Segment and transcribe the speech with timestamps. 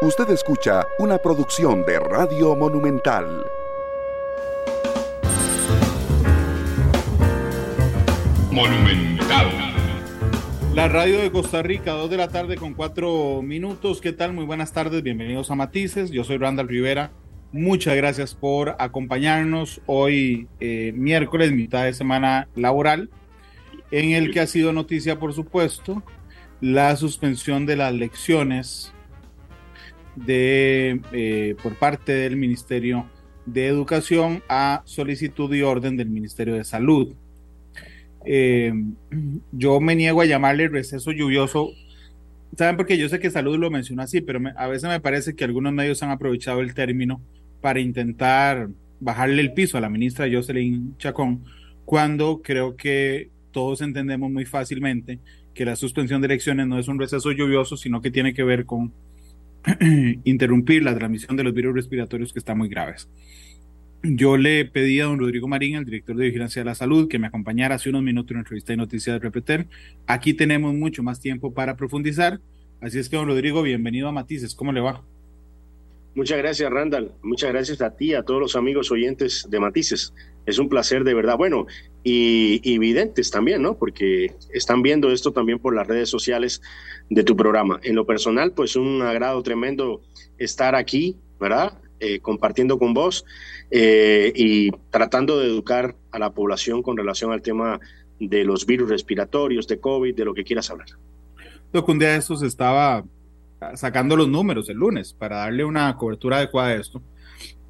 [0.00, 3.44] Usted escucha una producción de Radio Monumental.
[8.52, 9.48] Monumental.
[10.72, 14.00] La radio de Costa Rica, 2 de la tarde con 4 minutos.
[14.00, 14.32] ¿Qué tal?
[14.32, 16.12] Muy buenas tardes, bienvenidos a Matices.
[16.12, 17.10] Yo soy Randall Rivera.
[17.50, 23.10] Muchas gracias por acompañarnos hoy, eh, miércoles, mitad de semana laboral,
[23.90, 26.04] en el que ha sido noticia, por supuesto,
[26.60, 28.92] la suspensión de las lecciones
[30.24, 33.06] de, eh, por parte del Ministerio
[33.46, 37.14] de Educación a solicitud y orden del Ministerio de Salud.
[38.24, 38.72] Eh,
[39.52, 41.70] yo me niego a llamarle receso lluvioso,
[42.56, 42.76] ¿saben?
[42.76, 45.72] Porque yo sé que Salud lo menciona así, pero a veces me parece que algunos
[45.72, 47.20] medios han aprovechado el término
[47.60, 48.68] para intentar
[49.00, 51.44] bajarle el piso a la ministra Jocelyn Chacón,
[51.84, 55.20] cuando creo que todos entendemos muy fácilmente
[55.54, 58.66] que la suspensión de elecciones no es un receso lluvioso, sino que tiene que ver
[58.66, 58.92] con
[60.24, 63.08] interrumpir la transmisión de los virus respiratorios que están muy graves.
[64.02, 67.18] Yo le pedí a don Rodrigo Marín, el director de Vigilancia de la Salud, que
[67.18, 69.66] me acompañara hace unos minutos en una entrevista de noticias de Repeter.
[70.06, 72.40] Aquí tenemos mucho más tiempo para profundizar.
[72.80, 74.54] Así es que, don Rodrigo, bienvenido a Matices.
[74.54, 75.02] ¿Cómo le va?
[76.14, 77.12] Muchas gracias, Randall.
[77.22, 80.14] Muchas gracias a ti, a todos los amigos oyentes de Matices.
[80.48, 81.36] Es un placer de verdad.
[81.36, 81.66] Bueno,
[82.02, 83.76] y, y videntes también, ¿no?
[83.76, 86.62] Porque están viendo esto también por las redes sociales
[87.10, 87.80] de tu programa.
[87.82, 90.00] En lo personal, pues un agrado tremendo
[90.38, 91.78] estar aquí, ¿verdad?
[92.00, 93.24] Eh, compartiendo con vos
[93.72, 97.80] eh, y tratando de educar a la población con relación al tema
[98.20, 100.88] de los virus respiratorios, de COVID, de lo que quieras hablar.
[101.72, 103.04] Lo un día de estos estaba
[103.74, 107.02] sacando los números el lunes para darle una cobertura adecuada a esto.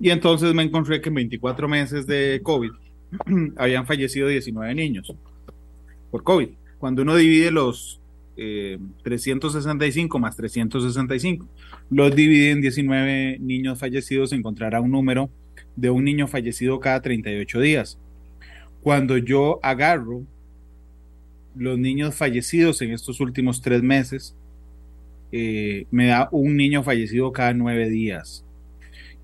[0.00, 2.70] Y entonces me encontré que en 24 meses de COVID
[3.56, 5.12] habían fallecido 19 niños
[6.10, 6.48] por COVID.
[6.78, 8.00] Cuando uno divide los
[9.02, 11.46] 365 eh, más 365,
[11.90, 15.28] los divide en 19 niños fallecidos, encontrará un número
[15.74, 17.98] de un niño fallecido cada 38 días.
[18.82, 20.22] Cuando yo agarro
[21.56, 24.36] los niños fallecidos en estos últimos tres meses,
[25.32, 28.44] eh, me da un niño fallecido cada nueve días.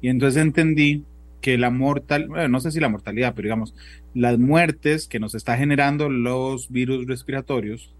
[0.05, 1.03] Y entonces entendí
[1.41, 3.75] que la mortal, bueno, no sé si la mortalidad, pero digamos,
[4.13, 7.91] las muertes que nos está generando los virus respiratorios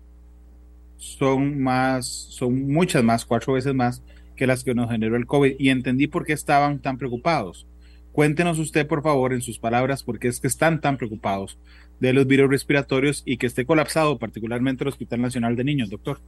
[0.99, 4.03] son más, son muchas más, cuatro veces más
[4.37, 5.55] que las que nos generó el COVID.
[5.59, 7.67] Y entendí por qué estaban tan preocupados.
[8.13, 11.59] Cuéntenos usted, por favor, en sus palabras, por qué es que están tan preocupados
[12.01, 16.21] de los virus respiratorios y que esté colapsado particularmente el Hospital Nacional de Niños, doctor.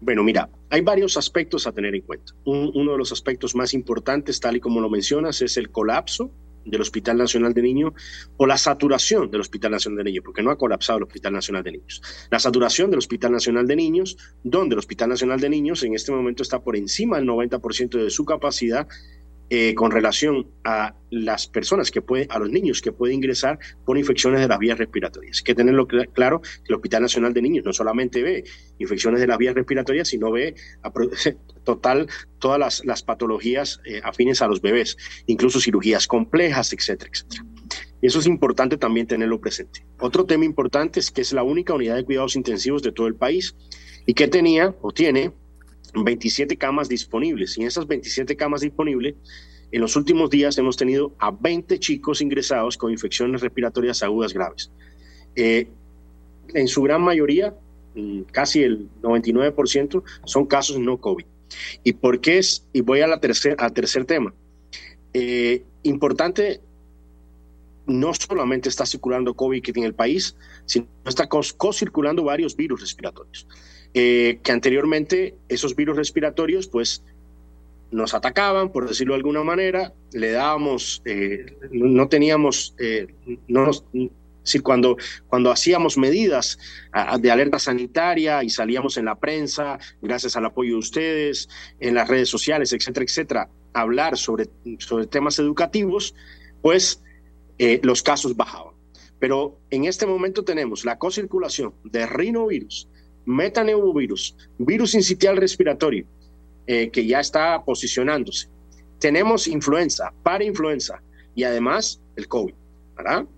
[0.00, 2.32] Bueno, mira, hay varios aspectos a tener en cuenta.
[2.44, 6.32] uno de los aspectos más importantes, tal y como lo mencionas, es el colapso
[6.66, 7.92] del Hospital Nacional de Niños
[8.36, 11.62] o la saturación del Hospital Nacional de Niños, porque no ha colapsado el Hospital Nacional
[11.62, 12.02] de Niños.
[12.30, 16.12] La saturación del Hospital Nacional de Niños, donde el Hospital Nacional de Niños en este
[16.12, 18.88] momento está por encima del 90% de su capacidad
[19.48, 23.96] eh, con relación a las personas que pueden, a los niños que pueden ingresar por
[23.96, 25.38] infecciones de las vías respiratorias.
[25.38, 28.44] Hay que tenerlo claro que el Hospital Nacional de Niños no solamente ve
[28.78, 30.92] infecciones de las vías respiratorias, sino ve a,
[31.64, 32.08] total
[32.40, 34.96] todas las, patologías eh, afines a los bebés,
[35.26, 37.44] incluso cirugías complejas, etcétera, etcétera.
[38.02, 39.86] Eso es importante también tenerlo presente.
[40.00, 43.14] Otro tema importante es que es la única unidad de cuidados intensivos de todo el
[43.14, 43.54] país
[44.06, 45.32] y que tenía o tiene
[45.94, 47.56] 27 camas disponibles.
[47.56, 49.14] Y en esas 27 camas disponibles,
[49.72, 54.70] en los últimos días hemos tenido a 20 chicos ingresados con infecciones respiratorias agudas graves.
[55.34, 55.68] Eh,
[56.54, 57.54] en su gran mayoría,
[57.94, 61.24] mm, casi el 99%, son casos no COVID.
[61.84, 62.66] ¿Y por qué es?
[62.72, 64.34] Y voy a la tercer, al tercer tema.
[65.12, 66.60] Eh, importante,
[67.86, 73.46] no solamente está circulando COVID en el país, sino está co-circulando varios virus respiratorios.
[73.98, 77.02] Eh, que anteriormente esos virus respiratorios pues
[77.90, 83.06] nos atacaban, por decirlo de alguna manera, le dábamos, eh, no teníamos, eh,
[83.48, 83.70] no
[84.62, 84.98] cuando,
[85.28, 86.58] cuando hacíamos medidas
[87.20, 91.48] de alerta sanitaria y salíamos en la prensa, gracias al apoyo de ustedes,
[91.80, 96.14] en las redes sociales, etcétera, etcétera, hablar sobre, sobre temas educativos,
[96.60, 97.02] pues
[97.58, 98.74] los casos bajaban.
[99.18, 102.90] Pero en este momento tenemos la cocirculación de rinovirus,
[103.26, 106.06] metaneurovirus, virus incitial respiratorio,
[106.66, 108.48] eh, que ya está posicionándose.
[108.98, 111.02] Tenemos influenza, parainfluenza
[111.34, 112.54] y además el COVID.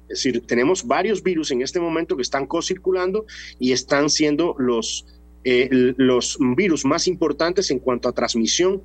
[0.09, 3.27] Es decir, tenemos varios virus en este momento que están co-circulando
[3.59, 5.05] y están siendo los,
[5.45, 8.83] eh, los virus más importantes en cuanto a transmisión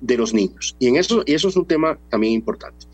[0.00, 0.76] de los niños.
[0.78, 2.86] Y, en eso, y eso es un tema también importante.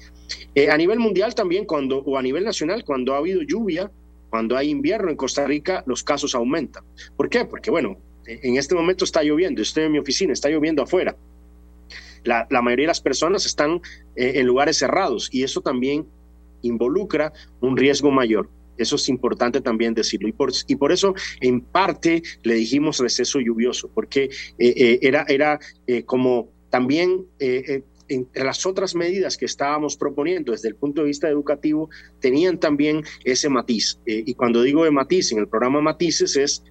[0.54, 3.90] Eh, a nivel mundial también, cuando, o a nivel nacional, cuando ha habido lluvia,
[4.31, 6.85] cuando hay invierno en Costa Rica, los casos aumentan.
[7.17, 7.44] ¿Por qué?
[7.44, 11.17] Porque, bueno, en este momento está lloviendo, estoy en mi oficina, está lloviendo afuera.
[12.23, 13.81] La, mayoría de las personas están
[14.15, 16.06] eh, en lugares cerrados y eso también
[16.62, 18.49] involucra un riesgo mayor.
[18.77, 20.29] Eso es importante también decirlo.
[20.29, 25.59] Y por, y por eso, en parte, le dijimos receso lluvioso, porque era, era
[26.06, 27.27] como también
[28.10, 31.88] entre las otras medidas que estábamos proponiendo desde el punto de vista educativo,
[32.20, 33.98] tenían también ese matiz.
[34.04, 36.64] Eh, y cuando digo de matiz, en el programa Matices es,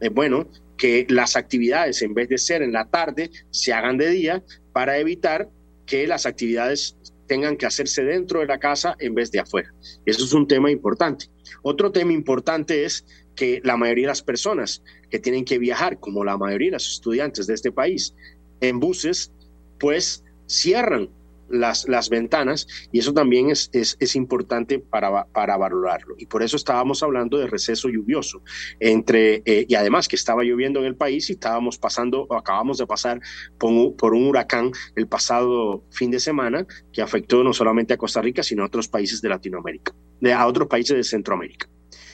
[0.00, 4.10] eh, bueno, que las actividades en vez de ser en la tarde, se hagan de
[4.10, 5.48] día para evitar
[5.86, 6.96] que las actividades
[7.26, 9.72] tengan que hacerse dentro de la casa en vez de afuera.
[10.04, 11.26] Eso es un tema importante.
[11.62, 13.04] Otro tema importante es
[13.34, 16.88] que la mayoría de las personas que tienen que viajar, como la mayoría de los
[16.88, 18.14] estudiantes de este país,
[18.60, 19.32] en buses,
[19.78, 21.10] pues cierran
[21.48, 26.14] las, las ventanas y eso también es, es, importante para, para valorarlo.
[26.18, 28.42] Y por eso estábamos hablando de receso lluvioso.
[28.80, 32.86] Entre, eh, y además que estaba lloviendo en el país y estábamos pasando, acabamos de
[32.86, 33.20] pasar
[33.58, 37.96] por un, por un huracán el pasado fin de semana que afectó no solamente a
[37.96, 41.68] Costa Rica, sino a otros países de Latinoamérica, de, a otros países de Centroamérica.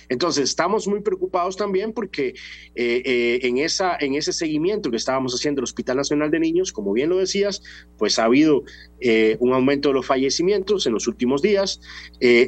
[0.09, 2.29] Entonces, estamos muy preocupados también porque
[2.75, 6.73] eh, eh, en, esa, en ese seguimiento que estábamos haciendo el Hospital Nacional de Niños,
[6.73, 7.63] como bien lo decías,
[7.99, 8.65] pues ha habido
[9.01, 11.81] eh, un aumento de los fallecimientos en los últimos días.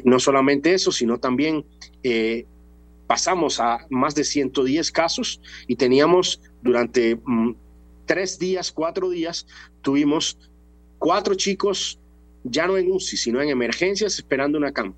[0.03, 1.65] no solamente eso, sino también
[3.07, 7.55] pasamos a más de 110 casos y teníamos durante mm,
[8.05, 9.45] tres días, cuatro días,
[9.81, 10.37] tuvimos
[10.97, 11.99] cuatro chicos
[12.43, 14.93] ya no en UCI, sino en emergencias esperando una cama.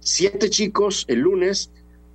[0.00, 1.70] Siete chicos el lunes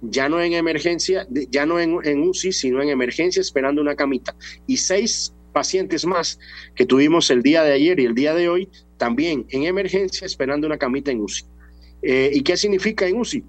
[0.09, 4.35] ya no en emergencia, ya no en, en UCI, sino en emergencia esperando una camita.
[4.67, 6.37] Y seis pacientes más
[6.75, 10.67] que tuvimos el día de ayer y el día de hoy, también en emergencia esperando
[10.67, 11.45] una camita en UCI.
[12.01, 13.43] Eh, ¿Y qué significa en UCI?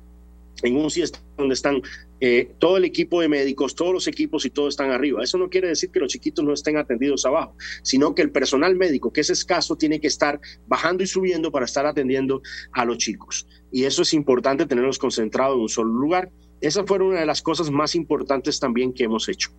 [0.62, 1.82] En UCI es donde están
[2.18, 5.22] eh, todo el equipo de médicos, todos los equipos y todo están arriba.
[5.22, 8.74] Eso no quiere decir que los chiquitos no estén atendidos abajo, sino que el personal
[8.74, 12.40] médico, que es escaso, tiene que estar bajando y subiendo para estar atendiendo
[12.72, 13.46] a los chicos.
[13.70, 16.30] Y eso es importante tenerlos concentrados en un solo lugar.
[16.60, 19.50] Esa fue una de las cosas más importantes también que hemos hecho.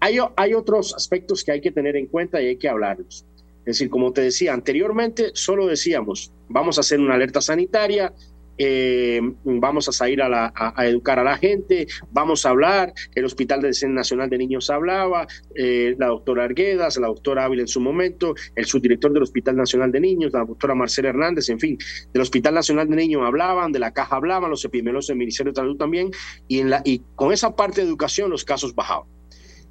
[0.00, 3.24] Hay, hay otros aspectos que hay que tener en cuenta y hay que hablarlos.
[3.60, 8.12] Es decir, como te decía anteriormente, solo decíamos, vamos a hacer una alerta sanitaria,
[8.58, 10.52] eh, vamos a salir a,
[10.84, 16.06] educar a la gente, vamos a hablar, el Hospital Nacional de Niños hablaba, eh, la
[16.08, 20.32] doctora Arguedas, la doctora Ávila en su momento, el subdirector del Hospital Nacional de Niños,
[20.32, 21.78] la doctora Marcela Hernández, en fin,
[22.12, 25.56] del Hospital Nacional de Niños hablaban, de la caja hablaban, los epidemiólogos del Ministerio de
[25.56, 26.10] Salud también,
[26.48, 29.08] y, en la, y con esa parte de educación los casos bajaban.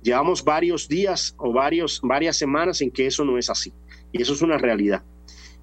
[0.03, 3.73] Llevamos varios días o varios, varias semanas en que eso no es así,
[4.11, 5.03] y eso es una realidad.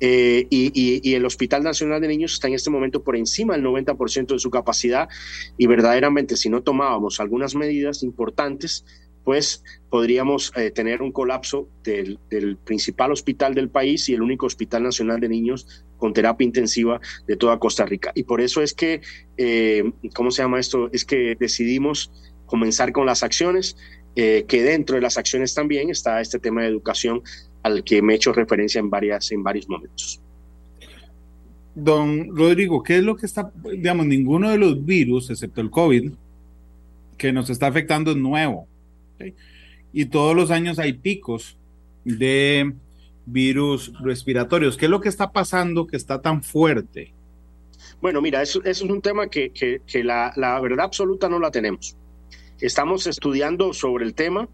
[0.04, 4.32] Eh, y, el Hospital Nacional de Niños está en este momento por encima del 90%
[4.32, 5.08] de su capacidad
[5.56, 8.84] y verdaderamente si no tomábamos algunas medidas importantes,
[9.22, 12.18] pues podríamos eh, tener un colapso del,
[12.64, 17.36] principal hospital del país y el único Hospital Nacional de Niños con terapia intensiva de
[17.36, 18.10] toda Costa Rica.
[18.16, 19.02] Y por eso es que,
[19.36, 19.84] eh,
[20.16, 20.90] ¿cómo se llama esto?
[20.92, 22.10] Es que decidimos
[22.46, 23.76] comenzar con las acciones,
[24.14, 27.22] que dentro de las acciones también está este tema de educación
[27.62, 30.20] al que me he hecho referencia en, varias, en varios momentos.
[31.74, 36.12] Don Rodrigo, ¿qué es lo que está, digamos, ninguno de los virus, excepto el COVID,
[37.16, 38.66] que nos está afectando es nuevo?
[39.92, 41.56] Y todos los años hay picos
[42.04, 42.72] de
[43.26, 44.76] virus respiratorios.
[44.76, 47.12] ¿Qué es lo que está pasando que está tan fuerte?
[48.00, 51.96] Bueno, mira, eso, es un tema que, que, la, la, verdad absoluta no la tenemos.
[52.60, 54.48] Estamos estudiando sobre el tema.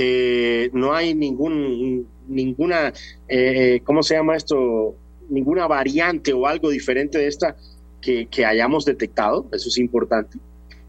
[0.00, 2.92] Eh, no hay ninguna,
[3.26, 4.94] eh, ¿cómo se llama esto?
[5.28, 7.56] Ninguna variante o algo diferente de esta
[8.00, 10.38] que, que hayamos detectado, eso es importante.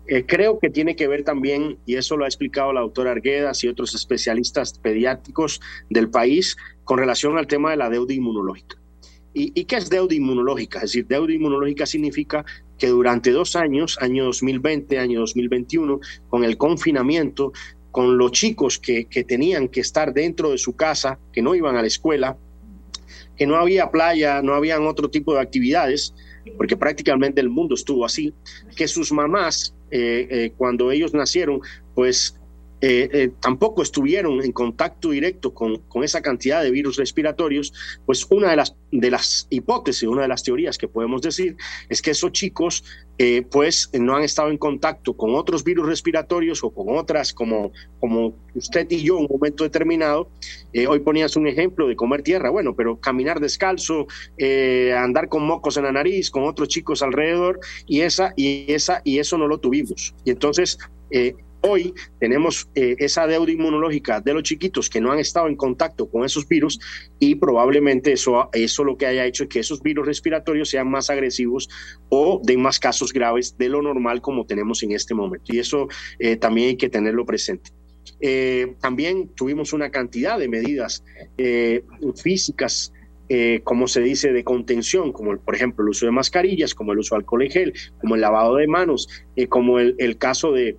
[0.05, 3.63] Eh, creo que tiene que ver también, y eso lo ha explicado la doctora Arguedas
[3.63, 8.77] y otros especialistas pediátricos del país, con relación al tema de la deuda inmunológica.
[9.33, 10.79] ¿Y, ¿Y, qué es deuda inmunológica?
[10.79, 12.45] Es decir, deuda inmunológica significa
[12.77, 15.99] que durante dos años, año 2020, año 2021,
[16.29, 17.53] con el confinamiento,
[17.91, 21.81] con los chicos que, tenían que estar dentro de su casa, que no iban a
[21.81, 22.37] la escuela,
[23.35, 26.13] que no había playa, no habían otro tipo de actividades,
[26.57, 28.33] porque prácticamente el mundo estuvo así,
[28.75, 31.61] que sus mamás, eh, eh, cuando ellos nacieron,
[31.95, 32.38] pues
[32.81, 37.73] eh, eh, tampoco estuvieron en contacto directo con, con, esa cantidad de virus respiratorios,
[38.05, 41.57] pues una de las, de las hipótesis, una de las teorías que podemos decir
[41.89, 42.85] es que esos chicos
[43.17, 47.73] eh, pues no han estado en contacto con otros virus respiratorios o con otras como,
[47.99, 50.29] como usted y yo en un momento determinado.
[50.87, 54.07] hoy ponías un ejemplo de comer tierra, bueno, pero caminar descalzo,
[54.95, 59.19] andar con mocos en la nariz, con otros chicos alrededor y, esa, y, esa, y
[59.19, 60.15] eso no lo tuvimos.
[60.23, 60.77] Y entonces
[61.61, 66.09] Hoy tenemos eh, esa deuda inmunológica de los chiquitos que no han estado en contacto
[66.09, 66.79] con esos virus
[67.19, 71.09] y probablemente eso, eso lo que haya hecho es que esos virus respiratorios sean más
[71.09, 71.67] agresivos
[72.07, 75.53] o den más casos graves de lo normal como tenemos en este momento.
[75.53, 75.89] Y eso
[76.19, 77.71] eh, también hay que tenerlo presente.
[78.21, 81.03] Eh, también tuvimos una cantidad de medidas
[82.15, 82.93] físicas
[83.63, 87.13] como se dice, de contención, como por ejemplo el uso de mascarillas, como el uso
[87.13, 89.07] de alcohol en gel, como el lavado de manos,
[89.49, 90.77] como el, caso de,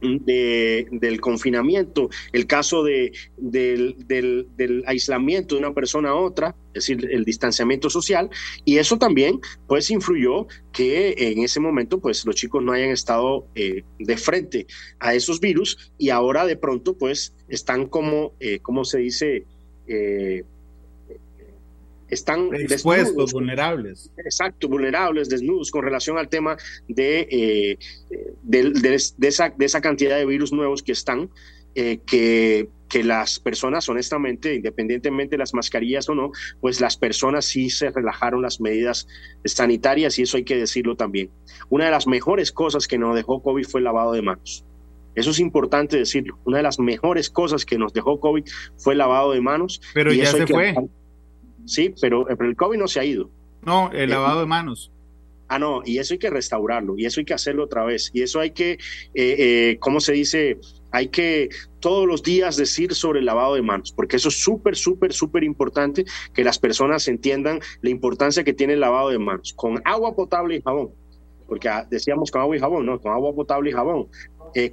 [0.00, 7.08] del confinamiento, el caso de, del, del, aislamiento de una persona a otra, es decir,
[7.10, 8.30] el distanciamiento social,
[8.64, 13.46] y eso también pues influyó que en ese momento pues los chicos no hayan estado
[13.54, 14.66] eh, de frente
[14.98, 19.44] a esos virus y ahora de pronto pues están como, eh, ¿cómo se dice?
[19.86, 20.44] Eh,
[22.10, 24.10] están expuestos, vulnerables.
[24.18, 26.56] Exacto, vulnerables, desnudos con relación al tema
[26.88, 27.78] de, eh,
[28.42, 31.30] de, esa, de esa cantidad de virus nuevos que están,
[31.74, 37.44] eh, que, que las personas, honestamente, independientemente de las mascarillas o no, pues las personas
[37.44, 39.06] sí se relajaron las medidas
[39.44, 41.30] sanitarias y eso hay que decirlo también.
[41.68, 44.64] Una de las mejores cosas que nos dejó COVID fue el lavado de manos.
[45.14, 46.38] Eso es importante decirlo.
[46.44, 48.44] Una de las mejores cosas que nos dejó COVID
[48.76, 49.80] fue el lavado de manos.
[49.94, 50.74] Pero ya se fue.
[51.70, 53.30] Sí, pero, el COVID no se ha ido.
[53.64, 54.90] No, el eh, lavado de manos.
[55.46, 58.22] Ah, no, y eso hay que restaurarlo, y eso hay que hacerlo otra vez, y
[58.22, 58.78] eso hay que, eh,
[59.14, 60.58] eh, ¿cómo se dice?
[60.90, 61.48] Hay que
[61.78, 65.44] todos los días decir sobre el lavado de manos, porque eso es súper, súper, súper
[65.44, 70.14] importante que las personas entiendan la importancia que tiene el lavado de manos, con agua
[70.16, 70.90] potable y jabón,
[71.46, 74.08] porque ah, decíamos con agua y jabón, no, con agua potable y jabón,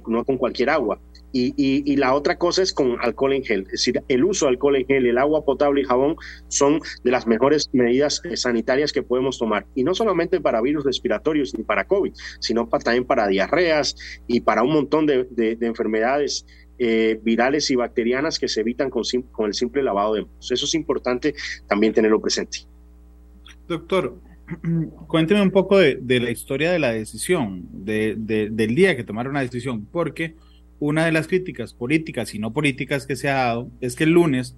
[0.06, 1.00] no con cualquier agua.
[1.32, 3.62] Y, la otra cosa es con alcohol en gel.
[3.66, 6.16] Es decir, el uso de alcohol en gel, el agua potable y jabón
[6.48, 9.66] son de las mejores medidas eh, sanitarias que podemos tomar.
[9.74, 13.94] Y no solamente para virus respiratorios ni para COVID, sino también para diarreas
[14.26, 15.26] y para un montón de,
[15.60, 16.46] enfermedades
[16.78, 19.02] eh, virales y bacterianas que se evitan con,
[19.46, 20.50] el simple lavado de manos.
[20.50, 21.34] Eso es importante
[21.66, 22.60] también tenerlo presente.
[23.66, 24.18] Doctor,
[25.06, 29.84] cuénteme un poco de, la historia de la decisión, del día que tomaron la decisión,
[29.86, 30.34] porque
[30.80, 34.10] una de las críticas políticas y no políticas que se ha dado es que el
[34.10, 34.56] lunes,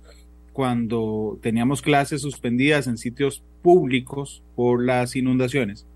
[0.52, 5.86] cuando teníamos clases suspendidas en sitios públicos por las inundaciones,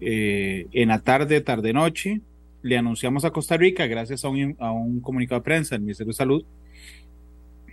[0.00, 2.20] eh, en la tarde, tarde-noche,
[2.62, 6.12] le anunciamos a Costa Rica, gracias a un, a un comunicado de prensa del Ministerio
[6.12, 6.44] de Salud,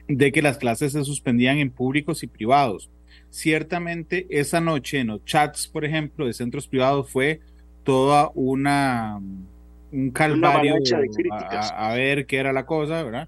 [0.08, 2.90] de que las clases se suspendían en públicos y privados.
[3.30, 7.40] Ciertamente esa noche en los chats, por ejemplo, de centros privados fue
[7.84, 9.20] toda una
[9.92, 10.76] un calvario
[11.76, 13.28] a, ver qué era la cosa, ¿verdad?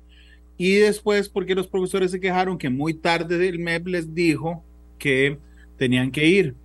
[0.58, 4.64] Y después, porque los profesores se quejaron que muy tarde el MEP les dijo
[4.98, 5.38] que
[5.78, 6.56] tenían que ir.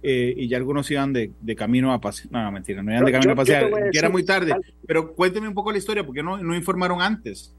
[0.00, 2.30] Eh, y ya algunos iban de, camino a pasear.
[2.30, 4.54] No, mentira, no iban de camino a pasear, que era muy tarde.
[4.86, 7.54] Pero cuénteme un poco la historia, porque no, no informaron antes.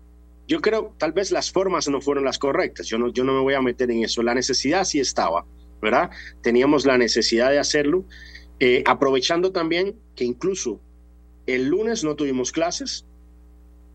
[0.48, 2.88] Yo creo, tal vez las formas no fueron las correctas.
[2.88, 4.24] Yo no, yo no me voy a meter en eso.
[4.24, 5.46] La necesidad sí estaba,
[5.82, 6.10] ¿verdad?
[6.42, 8.06] Teníamos la necesidad de hacerlo,
[8.60, 10.80] eh, aprovechando también que incluso
[11.56, 13.06] el lunes no tuvimos clases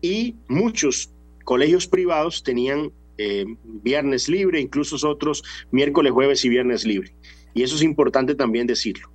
[0.01, 1.11] y muchos
[1.43, 7.15] colegios privados tenían eh, viernes libre, incluso otros miércoles, jueves y viernes libre.
[7.53, 9.09] Y eso es importante también decirlo.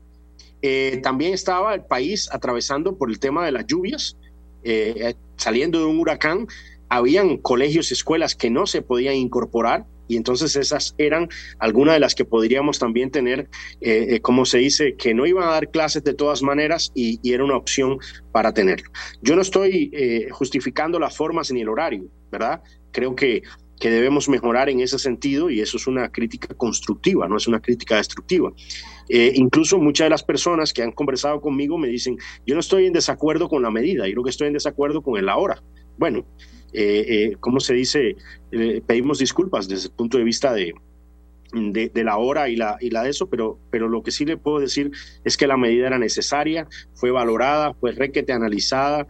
[0.63, 4.17] Eh, también estaba el país atravesando por el tema de las lluvias,
[4.63, 6.47] eh, saliendo de un huracán,
[6.89, 11.29] habían colegios y escuelas que no se podían incorporar y entonces esas eran
[11.61, 13.49] algunas de las que podríamos también tener,
[13.81, 17.21] eh, eh, como se dice, que no iban a dar clases de todas maneras y,
[17.31, 17.99] era una opción
[18.33, 18.91] para tenerlo.
[19.23, 22.61] Yo no estoy eh, justificando las formas ni el horario, ¿verdad?
[22.91, 23.43] Creo que
[23.79, 27.61] que debemos mejorar en ese sentido y eso es una crítica constructiva, no es una
[27.61, 28.53] crítica destructiva.
[29.09, 32.93] incluso muchas de las personas que han conversado conmigo me dicen, yo no estoy en
[32.93, 35.63] desacuerdo con la medida, yo lo que estoy en desacuerdo con el ahora.
[35.97, 36.27] Bueno,
[36.73, 38.17] eh, eh, ¿cómo se dice?
[38.53, 40.75] Eh, pedimos disculpas desde el punto de vista de,
[41.95, 44.93] la hora y la, de eso, pero, pero lo que sí le puedo decir
[45.25, 49.09] es que la medida era necesaria, fue valorada, fue requete analizada,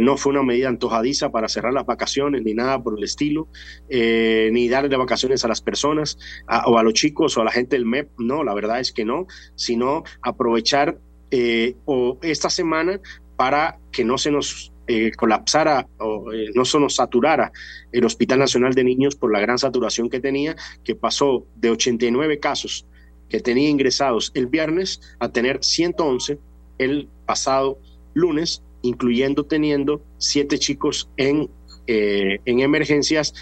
[0.00, 3.48] no fue una medida antojadiza para cerrar las vacaciones ni nada por el estilo,
[3.90, 6.16] ni darle vacaciones a las personas
[6.64, 9.04] o a los chicos o a la gente del MEP, no, la verdad es que
[9.04, 10.98] no, sino aprovechar
[11.30, 13.00] esta semana
[13.36, 17.52] para que no se nos eh, colapsara o eh, no solo saturara
[17.92, 22.40] el Hospital Nacional de Niños por la gran saturación que tenía, que pasó de 89
[22.40, 22.86] casos
[23.28, 26.40] que tenía ingresados el viernes a tener 111
[26.78, 27.78] el pasado
[28.14, 31.48] lunes, incluyendo teniendo siete chicos en,
[31.86, 33.32] eh, en emergencias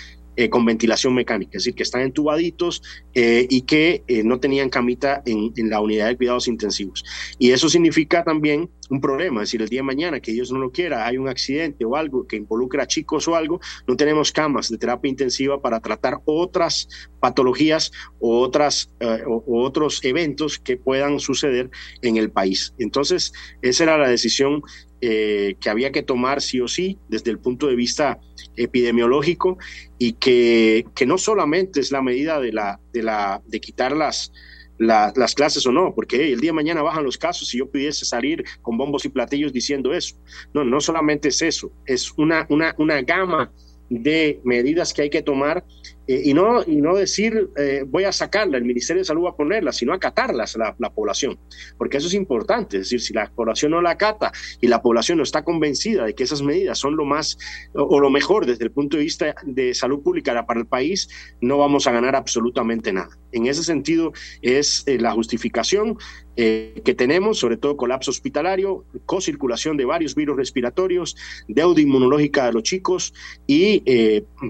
[0.51, 2.81] con ventilación mecánica, es decir, que están entubaditos
[3.13, 7.05] y que no tenían camita en, en, la unidad de cuidados intensivos.
[7.41, 10.59] Y eso significa también un problema, es decir, el día de mañana, que Dios no
[10.59, 14.33] lo quiera, hay un accidente o algo que involucra a chicos o algo, no tenemos
[14.33, 16.89] camas de terapia intensiva para tratar otras
[17.21, 21.71] patologías o, otras, eh, otros eventos que puedan suceder
[22.03, 22.75] en el país.
[22.79, 24.63] Entonces, esa era la decisión
[25.01, 28.19] eh, que había que tomar sí o sí desde el punto de vista
[28.57, 29.59] epidemiológico
[29.97, 34.33] y que, que no solamente es la medida de, la, de, la, de quitar las,
[34.79, 38.05] las clases o no, porque el día de mañana bajan los casos y yo pudiese
[38.05, 40.17] salir con bombos y platillos diciendo eso.
[40.55, 43.53] No, no solamente es eso, es una, una, una gama
[43.91, 45.65] de medidas que hay que tomar
[46.09, 49.31] eh, y, no, y no decir eh, voy a sacarla, el Ministerio de Salud va
[49.31, 51.39] a ponerla, sino acatarlas la, la población,
[51.77, 55.19] porque eso es importante, es decir, si la población no la acata y la población
[55.19, 57.37] no está convencida de que esas medidas son lo más
[57.75, 61.11] o, lo mejor desde el punto de vista de salud pública para el país,
[61.43, 63.11] no vamos a ganar absolutamente nada.
[63.33, 65.99] En ese sentido es eh, la justificación
[66.39, 71.17] que tenemos, sobre todo colapso hospitalario, cocirculación de varios virus respiratorios,
[71.49, 73.13] deuda inmunológica de los chicos
[73.49, 73.83] y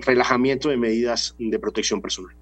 [0.04, 2.34] relajamiento de medidas de protección personal.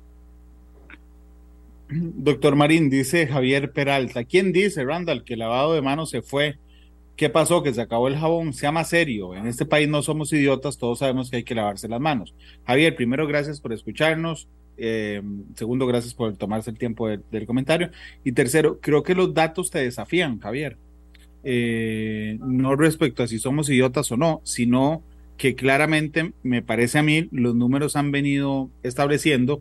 [1.89, 6.59] Doctor Marín, dice Javier Peralta, ¿quién dice, Randall, que el lavado de manos se fue?
[7.17, 7.63] ¿Qué pasó?
[7.63, 8.53] Que se acabó el jabón.
[8.53, 9.35] Sea más serio.
[9.35, 12.35] En este país no somos idiotas, todos sabemos que hay que lavarse las manos.
[12.67, 14.49] Javier, primero, gracias por escucharnos.
[14.77, 15.23] Eh,
[15.55, 17.91] segundo, gracias por tomarse el tiempo del comentario.
[18.23, 20.77] Y tercero, creo que los datos te desafían, Javier.
[21.43, 25.03] Eh, no respecto a si somos idiotas o no, sino
[25.37, 29.61] que claramente me parece a mí los números han venido estableciendo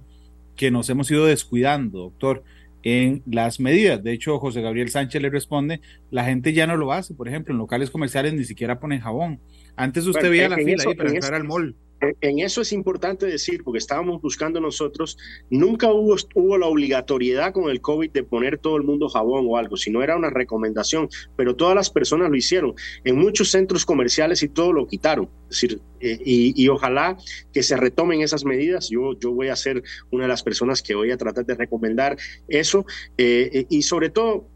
[0.55, 2.43] que nos hemos ido descuidando, doctor,
[2.83, 4.03] en las medidas.
[4.03, 7.53] De hecho, José Gabriel Sánchez le responde, la gente ya no lo hace, por ejemplo,
[7.53, 9.39] en locales comerciales ni siquiera ponen jabón.
[9.75, 11.75] Antes usted veía la fila ahí para entrar al mall
[12.21, 15.17] en eso es importante decir, porque estábamos buscando nosotros,
[15.49, 19.57] nunca hubo, hubo la obligatoriedad con el COVID de poner todo el mundo jabón o
[19.57, 22.73] algo, sino era una recomendación, pero todas las personas lo hicieron.
[23.03, 25.29] En muchos centros comerciales y todo lo quitaron.
[25.49, 27.17] Es decir, eh, y, ojalá
[27.53, 28.89] que se retomen esas medidas.
[28.89, 32.17] Yo, yo voy a ser una de las personas que voy a tratar de recomendar
[32.47, 32.85] eso.
[33.17, 34.47] Eh, y sobre todo,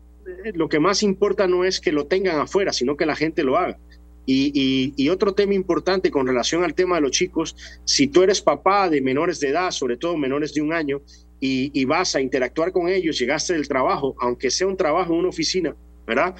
[0.43, 3.43] eh, lo que más importa no es que lo tengan afuera, sino que la gente
[3.43, 3.77] lo haga.
[4.31, 8.87] Y, otro tema importante con relación al tema de los chicos, si tú eres papá
[8.87, 11.01] de menores de edad, sobre todo menores de un año,
[11.39, 15.29] y, vas a interactuar con ellos, llegaste del trabajo, aunque sea un trabajo en una
[15.29, 16.35] oficina, ¿verdad?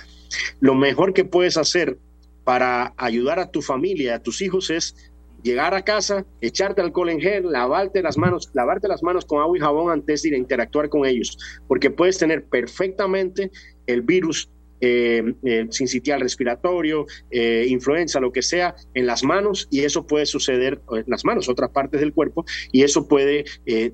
[0.60, 1.97] Lo mejor que puedes hacer
[2.43, 4.95] para ayudar a tu familia, a tus hijos, es
[5.41, 9.58] llegar a casa, echarte alcohol en gel, lavarte las manos, lavarte las manos con agua
[9.58, 13.52] y jabón antes de interactuar con ellos, porque puedes tener perfectamente
[13.88, 14.47] el virus
[14.81, 20.05] eh, eh, sin sitial respiratorio, eh, influenza, lo que sea, en las manos y eso
[20.05, 23.45] puede suceder en las manos, otras partes del cuerpo, y eso puede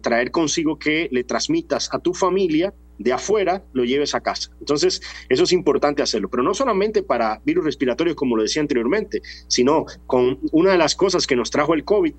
[0.01, 4.51] traer consigo que le transmitas a tu familia de afuera lo lleves a casa.
[4.59, 9.21] Entonces, eso es importante hacerlo, pero no solamente para virus respiratorios, como lo decía anteriormente,
[9.47, 12.13] sino con una de las cosas que nos trajo el COVID,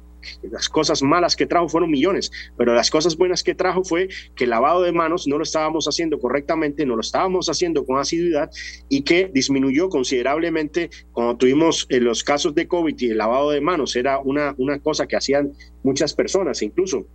[0.50, 4.44] las cosas malas que trajo fueron millones, pero las cosas buenas que trajo fue que
[4.44, 8.50] el lavado de manos no lo estábamos haciendo correctamente, no lo estábamos haciendo con asiduidad
[8.88, 13.60] y que disminuyó considerablemente cuando tuvimos eh, los casos de COVID y el lavado de
[13.60, 17.06] manos era una, una cosa que hacían muchas personas, incluso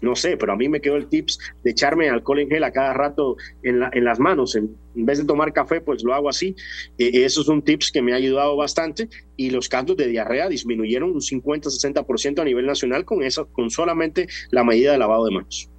[0.00, 2.72] no sé, pero a mí me quedó el tips de echarme alcohol en gel a
[2.72, 4.56] cada rato en, en las manos.
[4.56, 6.56] En, vez de tomar café, pues lo hago así.
[6.98, 10.48] Eh, eso es un tips que me ha ayudado bastante y los casos de diarrea
[10.48, 15.32] disminuyeron un 50-60% a nivel nacional con, eso, con solamente la medida de lavado de
[15.32, 15.70] manos.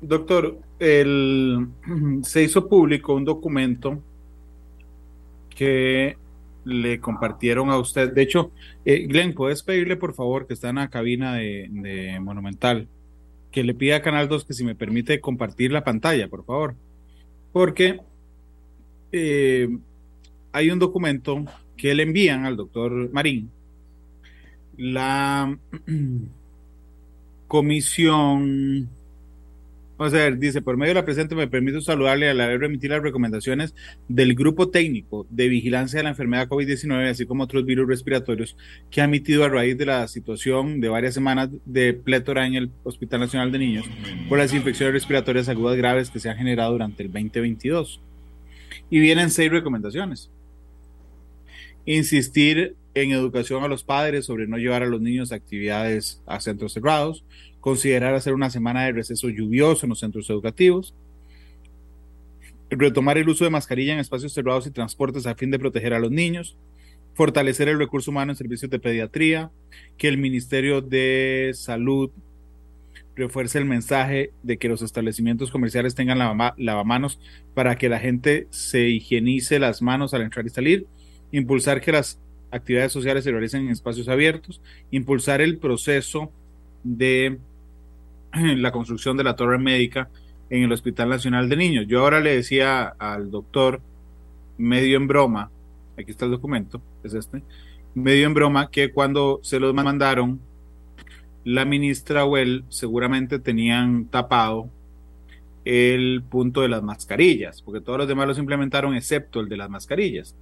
[0.00, 1.68] Doctor, el,
[2.22, 4.02] se hizo público un documento
[5.54, 6.16] que
[6.64, 8.12] le compartieron a usted.
[8.12, 8.52] De hecho,
[8.84, 12.88] eh, Glenn, ¿puedes pedirle por favor que está en la cabina de Monumental?
[13.50, 16.74] Que le pida a Canal 2 que si me permite compartir la pantalla, por favor.
[17.52, 18.00] Porque
[19.12, 19.68] eh,
[20.52, 21.44] hay un documento
[21.76, 23.50] que le envían al doctor Marín.
[24.76, 25.58] La
[27.48, 28.88] comisión
[29.98, 32.94] Vamos a ver, dice, por medio de la presente me permito saludarle al haber remitido
[32.94, 33.74] las recomendaciones
[34.06, 38.56] del Grupo Técnico de Vigilancia de la Enfermedad COVID-19, así como otros virus respiratorios,
[38.92, 42.70] que ha emitido a raíz de la situación de varias semanas de plétora en el
[42.84, 43.86] Hospital Nacional de Niños
[44.28, 48.00] por las infecciones respiratorias agudas graves que se han generado durante el 2022.
[48.90, 50.30] Y vienen seis recomendaciones.
[51.86, 56.40] Insistir en educación a los padres sobre no llevar a los niños a actividades a
[56.40, 57.24] centros cerrados,
[57.60, 60.94] considerar hacer una semana de receso lluvioso en los centros educativos,
[62.70, 65.98] retomar el uso de mascarilla en espacios cerrados y transportes a fin de proteger a
[65.98, 66.56] los niños,
[67.14, 69.50] fortalecer el recurso humano en servicios de pediatría,
[69.96, 72.10] que el Ministerio de Salud
[73.16, 76.18] refuerce el mensaje de que los establecimientos comerciales tengan
[76.56, 77.18] lavamanos
[77.54, 80.86] para que la gente se higienice las manos al entrar y salir,
[81.32, 86.30] impulsar que las actividades sociales se realicen en espacios abiertos, impulsar el proceso
[86.96, 87.38] de
[88.32, 90.08] la construcción de la torre médica
[90.50, 91.86] en el Hospital Nacional de Niños.
[91.86, 93.80] Yo ahora le decía al doctor,
[94.56, 95.50] medio en broma,
[95.96, 97.42] aquí está el documento, es este,
[97.94, 100.40] medio en broma, que cuando se los mandaron,
[101.44, 104.68] la ministra Well seguramente tenían tapado
[105.64, 109.68] el punto de las mascarillas, porque todos los demás los implementaron excepto el de las
[109.68, 110.34] mascarillas.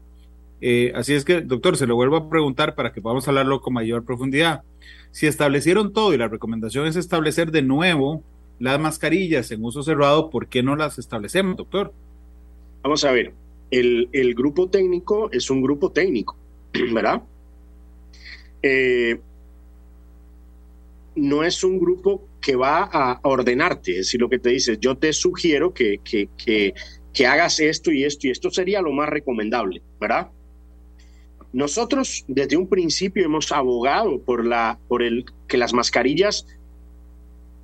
[0.60, 3.74] Eh, así es que, doctor, se lo vuelvo a preguntar para que podamos hablarlo con
[3.74, 4.62] mayor profundidad.
[5.10, 8.22] Si establecieron todo y la recomendación es establecer de nuevo
[8.58, 11.92] las mascarillas en uso cerrado, ¿por qué no las establecemos, doctor?
[12.82, 13.34] Vamos a ver,
[13.70, 16.36] el, grupo técnico es un grupo técnico,
[16.92, 17.22] ¿verdad?
[18.62, 19.20] Eh,
[21.16, 24.96] no es un grupo que va a ordenarte, es decir, lo que te dice, yo
[24.96, 26.74] te sugiero que, que, que,
[27.12, 30.28] que hagas esto y esto y esto sería lo más recomendable, ¿verdad?
[31.56, 36.46] Nosotros desde un principio hemos abogado por, la, por el, que las mascarillas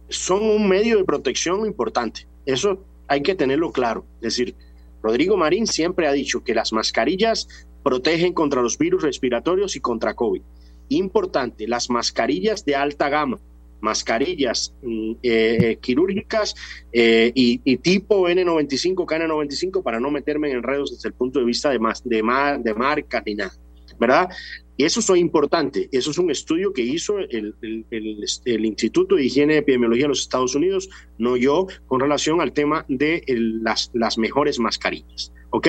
[0.09, 2.27] son un medio de protección importante.
[2.47, 4.07] Eso hay que tenerlo claro.
[4.23, 4.55] Es decir,
[5.03, 7.47] Rodrigo Marín siempre ha dicho que las mascarillas
[7.83, 10.41] protegen contra los virus respiratorios y contra COVID.
[10.89, 13.41] Importante, las mascarillas de alta gama,
[13.83, 16.55] mascarillas mm, eh, quirúrgicas
[16.95, 21.69] eh, y, tipo N95, KN95 para no meterme en enredos desde el punto de vista
[21.69, 22.23] de, de,
[22.63, 23.53] de marca ni nada.
[23.99, 24.29] ¿Verdad?
[24.79, 25.89] Eso es importante.
[25.93, 27.55] Eso es un estudio que hizo el,
[28.65, 32.85] Instituto de Higiene y Epidemiología de los Estados Unidos, no yo, con relación al tema
[32.89, 35.33] de las, las mejores mascarillas.
[35.51, 35.69] ¿Ok?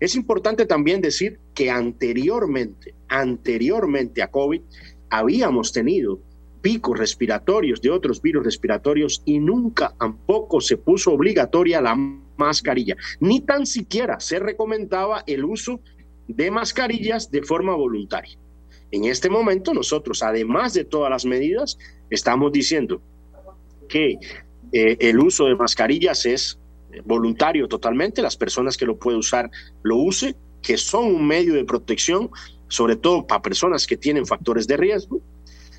[0.00, 4.62] Es importante también decir que anteriormente, anteriormente a COVID,
[5.10, 6.20] habíamos tenido
[6.62, 13.40] picos respiratorios de otros virus respiratorios y nunca tampoco se puso obligatoria la mascarilla, ni
[13.40, 15.80] tan siquiera se recomendaba el uso
[16.36, 18.38] de mascarillas de forma voluntaria.
[18.90, 21.78] En este momento nosotros, además de todas las medidas,
[22.10, 23.00] estamos diciendo
[23.88, 24.18] que
[24.72, 26.58] eh, el uso de mascarillas es
[27.04, 29.50] voluntario totalmente, las personas que lo pueden usar
[29.82, 32.30] lo use, que son un medio de protección,
[32.68, 35.20] sobre todo para personas que tienen factores de riesgo.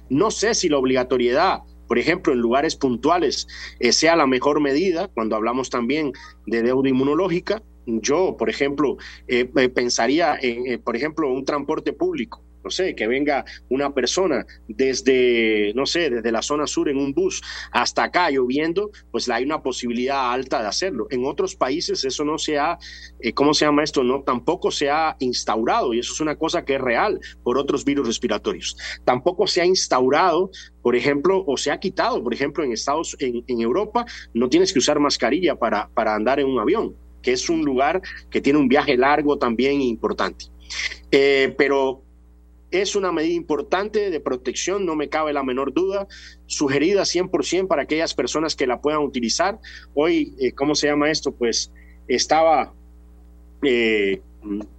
[0.10, 1.62] No sé si la obligatoriedad
[1.92, 3.50] por ejemplo, en lugares puntuales
[3.82, 6.14] eh, sea la mejor medida, cuando hablamos también
[6.46, 11.94] de deuda inmunológica, yo, por ejemplo, eh, eh, pensaría en, eh, por ejemplo, un transporte
[11.94, 16.98] público no sé, que venga una persona desde, no sé, desde la zona sur en
[16.98, 17.42] un bus
[17.72, 21.08] hasta acá lloviendo, pues hay una posibilidad alta de hacerlo.
[21.10, 22.78] En otros países eso no se ha,
[23.34, 24.04] ¿cómo se llama esto?
[24.04, 27.84] No, tampoco se ha instaurado y eso es una cosa que es real por otros
[27.84, 28.78] virus respiratorios.
[29.06, 33.44] Tampoco se ha instaurado, por ejemplo, o se ha quitado, por ejemplo, en Estados, en,
[33.48, 37.50] en Europa, no tienes que usar mascarilla para, para andar en un avión que es
[37.50, 40.46] un lugar que tiene un viaje largo también importante.
[41.12, 42.04] Eh, pero
[42.72, 46.08] es una medida importante de protección, no me cabe la menor duda,
[46.46, 49.60] sugerida 100% para aquellas personas que la puedan utilizar.
[49.94, 51.34] Hoy, eh, ¿cómo se llama esto?
[51.34, 51.74] Pues
[52.08, 52.74] estaba,
[53.62, 54.22] eh,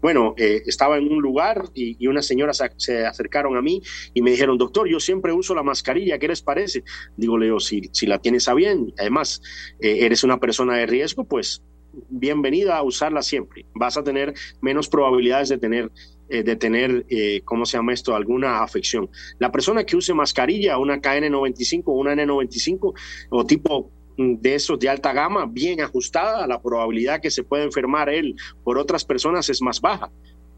[0.00, 3.83] bueno, estaba en un lugar y, unas señoras se acercaron a mí
[4.14, 6.83] y me dijeron, doctor, yo siempre uso la mascarilla, ¿qué les parece?
[7.16, 9.42] Digo, Leo, si, si la tienes a bien, además
[9.78, 11.62] eres una persona de riesgo, pues
[12.09, 13.66] bienvenida a usarla siempre.
[13.74, 15.90] Vas a tener menos probabilidades de tener,
[16.28, 19.09] eh, de tener eh, ¿cómo se llama esto?, alguna afección.
[19.38, 22.94] La persona que use mascarilla, una KN95 o una N95
[23.31, 27.64] o tipo mm, de esos de alta gama, bien ajustada, la probabilidad que se pueda
[27.64, 30.11] enfermar él por otras personas es más baja.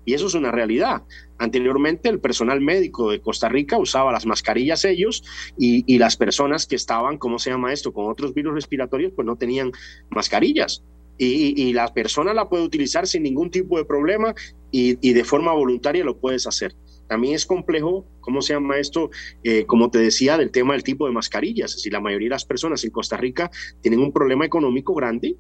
[0.07, 1.03] Y eso es una realidad.
[1.39, 5.25] Anteriormente el personal médico de Costa Rica usaba las mascarillas ellos
[5.57, 9.25] y, y, las personas que estaban, ¿cómo se llama esto?, con otros virus respiratorios, pues
[9.25, 9.73] no tenían
[10.11, 10.85] mascarillas
[11.19, 14.35] y, la persona la puede utilizar sin ningún tipo de problema
[14.71, 16.75] y, de forma voluntaria lo puedes hacer.
[17.07, 19.11] También es complejo, ¿cómo se llama esto?
[19.43, 21.75] Eh, como te decía, del tema del tipo de mascarillas.
[21.75, 23.51] Decir, la mayoría de las personas en Costa Rica
[23.83, 25.37] tienen un problema económico grande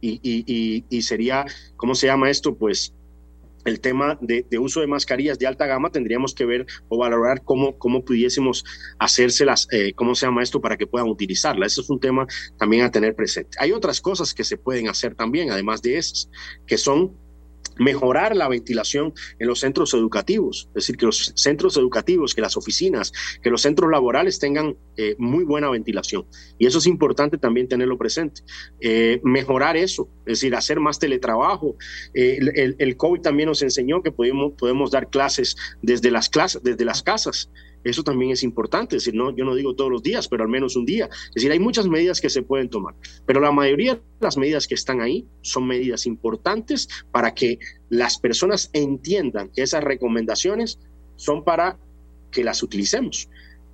[0.00, 1.44] y, y sería,
[1.76, 2.54] ¿cómo se llama esto?
[2.54, 2.94] Pues
[3.68, 7.78] el tema de, uso de mascarillas de alta gama, tendríamos que ver o valorar cómo,
[7.78, 8.64] cómo pudiésemos
[8.98, 11.72] hacérselas, eh, cómo se llama esto, para que puedan utilizarlas.
[11.72, 12.26] Eso es un tema
[12.58, 13.56] también a tener presente.
[13.60, 16.30] Hay otras cosas que se pueden hacer también, además de esas,
[16.66, 17.16] que son
[17.78, 22.56] mejorar la ventilación en los centros educativos, es decir, que los centros educativos, que las
[22.56, 26.26] oficinas, que los centros laborales tengan eh, muy buena ventilación.
[26.58, 28.42] Y eso es importante también tenerlo presente.
[28.80, 31.76] Eh, mejorar eso, es decir, hacer más teletrabajo.
[32.14, 36.62] Eh, el, el, COVID también nos enseñó que podemos, podemos dar clases desde las, clases,
[36.62, 37.50] desde las casas.
[37.88, 40.76] Eso también es importante, es no, yo no digo todos los días, pero al menos
[40.76, 41.08] un día.
[41.28, 42.94] Es decir, hay muchas medidas que se pueden tomar,
[43.26, 48.18] pero la mayoría de las medidas que están ahí son medidas importantes para que las
[48.18, 50.78] personas entiendan que esas recomendaciones
[51.16, 51.78] son para
[52.30, 53.28] que las utilicemos.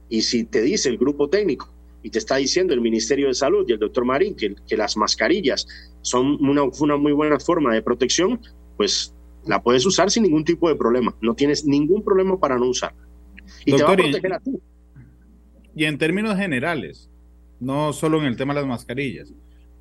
[0.08, 1.72] Y si te dice el grupo técnico
[2.02, 4.96] y te está diciendo el Ministerio de Salud y el doctor Marín que, que las
[4.96, 5.66] mascarillas
[6.02, 8.40] son una, una muy buena forma de protección,
[8.76, 9.14] pues
[9.46, 11.14] la puedes usar sin ningún tipo de problema.
[11.20, 13.03] No tienes ningún problema para no usarla.
[13.64, 14.52] Y te va a proteger a ti.
[15.76, 17.10] Y en términos generales,
[17.60, 19.32] no solo en el tema de las mascarillas,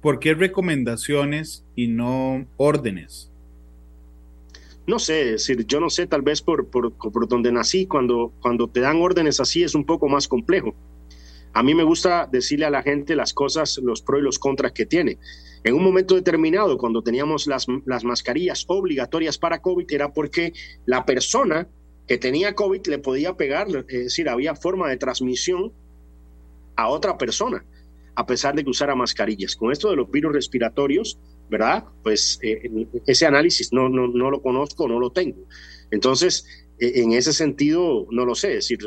[0.02, 3.32] ¿por qué recomendaciones y no órdenes?
[4.86, 8.68] No sé, decir, yo no sé, tal vez por, por, por, donde nací, cuando, cuando
[8.68, 10.76] te dan órdenes así es un poco más complejo.
[11.54, 14.72] A mí me gusta decirle a la gente las cosas, los pros y los contras
[14.72, 15.20] que tiene.
[15.64, 20.52] En un momento determinado, cuando teníamos las, las mascarillas obligatorias para COVID, era porque
[20.86, 21.68] la persona
[22.14, 25.74] que tenía COVID le podía pegar, es decir, había forma de transmisión
[26.76, 27.66] a otra persona,
[28.14, 29.56] a pesar de que usara mascarillas.
[29.56, 31.18] Con esto de los virus respiratorios,
[31.50, 31.86] ¿verdad?
[32.04, 32.70] Pues eh,
[33.08, 35.48] ese análisis no, no, no lo conozco, no lo tengo.
[35.90, 36.46] Entonces,
[36.78, 38.58] e, en ese sentido, no lo sé.
[38.58, 38.78] Es decir,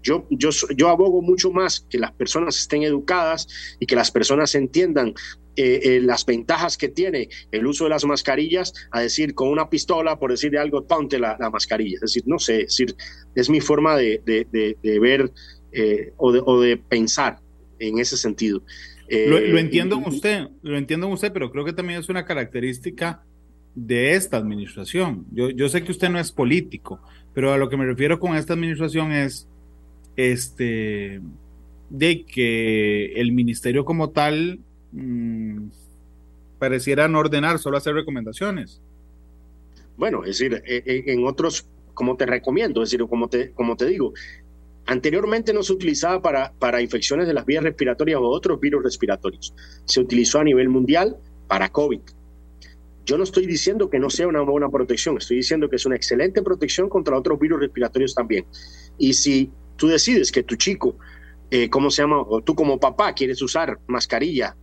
[0.00, 3.48] yo, yo, yo abogo mucho más que las personas estén educadas
[3.80, 5.14] y que las personas entiendan
[5.56, 9.68] eh, eh, las ventajas que tiene el uso de las mascarillas a decir con una
[9.68, 11.96] pistola, por decir algo, ponte la, mascarilla.
[11.96, 12.94] Es decir, no sé, es decir,
[13.34, 15.30] es mi forma de, de, ver
[15.72, 17.38] eh, o, o, de, pensar
[17.78, 18.62] en ese sentido.
[19.10, 22.24] Lo, lo, entiendo en usted, lo entiendo en usted, pero creo que también es una
[22.24, 23.22] característica
[23.74, 25.26] de esta administración.
[25.32, 27.00] Yo, yo sé que usted no es político,
[27.34, 29.48] pero a lo que me refiero con esta administración es
[30.16, 31.20] este
[31.90, 34.60] de que el ministerio como tal
[34.92, 35.68] mmm,
[36.58, 38.80] parecieran ordenar, solo hacer recomendaciones.
[39.96, 43.76] Bueno, es decir, eh, eh, en otros, como te recomiendo, es decir, como te, como
[43.76, 44.12] te digo,
[44.86, 49.54] anteriormente no se utilizaba para, para infecciones de las vías respiratorias o otros virus respiratorios.
[49.84, 51.16] Se utilizó a nivel mundial
[51.48, 52.00] para COVID.
[53.04, 55.96] Yo no estoy diciendo que no sea una buena protección, estoy diciendo que es una
[55.96, 58.46] excelente protección contra otros virus respiratorios también.
[58.98, 60.96] Y si tú decides que tu chico,
[61.50, 62.20] eh, ¿cómo se llama?
[62.20, 64.56] O tú como papá quieres usar mascarilla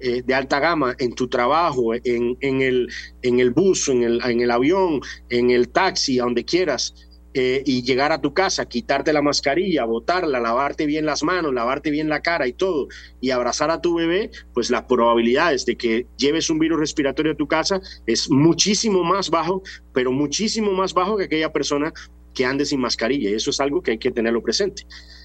[0.00, 2.88] eh, de alta gama en tu trabajo, en, en, el,
[3.22, 6.94] en el bus, en el, en el avión, en el taxi, a donde quieras,
[7.34, 11.90] eh, y llegar a tu casa, quitarte la mascarilla, botarla, lavarte bien las manos, lavarte
[11.90, 12.88] bien la cara y todo,
[13.20, 17.36] y abrazar a tu bebé, pues las probabilidades de que lleves un virus respiratorio a
[17.36, 21.92] tu casa es muchísimo más bajo, pero muchísimo más bajo que aquella persona
[22.34, 23.30] que ande sin mascarilla.
[23.30, 24.84] Y eso es algo que hay que tenerlo presente.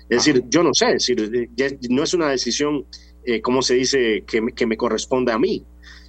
[0.09, 2.85] Es decir, yo no sé, es decir, no es una decisión
[3.25, 5.65] eh, ¿cómo se dice?, que, que me corresponde a mí.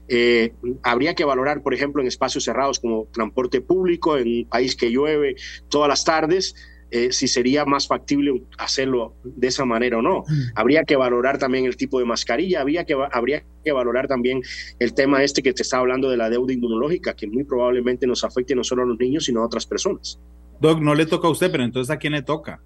[0.09, 4.77] Eh, habría que valorar, por ejemplo, en espacios cerrados como transporte público, en un país
[4.77, 5.37] que llueve
[5.69, 6.55] todas las tardes,
[6.91, 10.21] eh, si sería más factible hacerlo de esa manera o no.
[10.21, 10.53] Mm.
[10.55, 14.43] Habría que valorar también el tipo de mascarilla, habría que, habría que valorar también
[14.79, 18.23] el tema este que te estaba hablando de la deuda inmunológica, que muy probablemente nos
[18.23, 20.21] afecte no solo a los niños, sino a otras personas.
[20.61, 22.63] Doc, no le toca a usted, pero entonces ¿a quién le toca?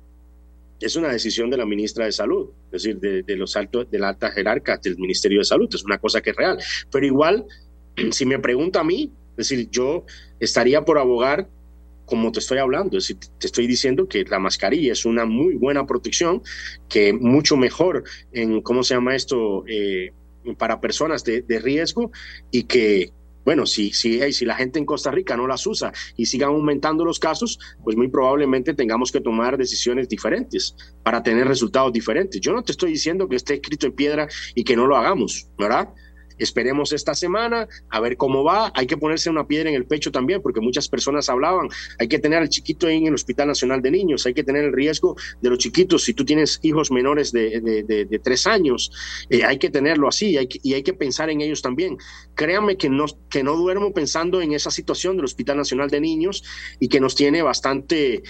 [0.80, 4.10] Es una decisión de la ministra de Salud, es decir, de, los altos, de la
[4.10, 6.58] alta jerarca del Ministerio de Salud, es una cosa que es real.
[6.90, 7.44] Pero igual,
[8.10, 10.04] si me pregunta a mí, es decir, yo
[10.40, 11.48] estaría por abogar
[12.04, 15.56] como te estoy hablando, es decir, te estoy diciendo que la mascarilla es una muy
[15.56, 16.42] buena protección,
[16.88, 20.12] que mucho mejor en, ¿cómo se llama esto?, eh,
[20.56, 22.10] para personas de riesgo
[22.50, 23.12] y que
[23.48, 27.02] bueno, si, si, si la gente en Costa Rica no las usa y sigan aumentando
[27.02, 32.42] los casos, pues muy probablemente tengamos que tomar decisiones diferentes para tener resultados diferentes.
[32.42, 35.48] Yo no te estoy diciendo que esté escrito en piedra y que no lo hagamos,
[35.56, 35.88] ¿verdad?
[36.38, 38.72] Esperemos esta semana a ver cómo va.
[38.74, 41.68] Hay que ponerse una piedra en el pecho también, porque muchas personas hablaban.
[41.98, 44.26] Hay que tener al chiquito en el Hospital Nacional de Niños.
[44.26, 46.04] Hay que tener el riesgo de los chiquitos.
[46.04, 48.90] Si tú tienes hijos menores de, de, tres años,
[49.30, 51.96] eh, hay que tenerlo así hay y hay que pensar en ellos también.
[52.34, 56.44] Créanme que no, que no duermo pensando en esa situación del Hospital Nacional de Niños
[56.80, 58.22] y que nos tiene bastante, eh,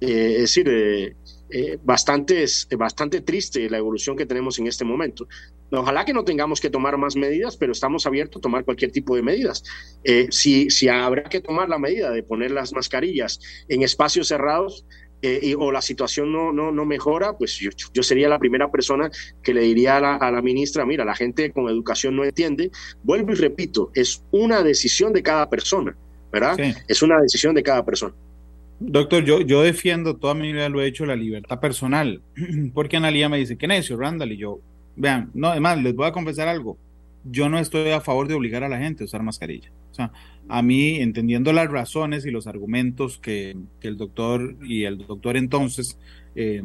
[0.00, 1.16] es decir, eh,
[1.50, 2.46] eh, bastante,
[2.78, 5.28] bastante triste la evolución que tenemos en este momento.
[5.72, 9.16] Ojalá que no tengamos que tomar más medidas, pero estamos abiertos a tomar cualquier tipo
[9.16, 9.64] de medidas.
[10.04, 14.84] Eh, si, si habrá que tomar la medida de poner las mascarillas en espacios cerrados,
[15.24, 19.08] eh, o la situación no, no, no mejora, pues yo, yo, sería la primera persona
[19.40, 22.72] que le diría a la, a la, ministra, mira, la gente con educación no entiende.
[23.04, 25.96] Vuelvo y repito, es una decisión de cada persona,
[26.32, 26.58] ¿verdad?
[26.88, 28.12] Es una decisión de cada persona.
[28.80, 32.20] Doctor, yo, yo defiendo, toda mi vida lo he hecho, la libertad personal,
[32.74, 34.32] porque Analia me dice, ¿qué necio, Randall?
[34.32, 34.60] Y yo,
[34.96, 36.78] vean, no, además, les voy a confesar algo,
[37.24, 39.70] yo no estoy a favor de obligar a la gente a usar mascarilla.
[39.90, 40.12] O sea,
[40.48, 45.98] a mí, entendiendo las razones y los argumentos que, el doctor y el doctor entonces
[46.34, 46.62] eh,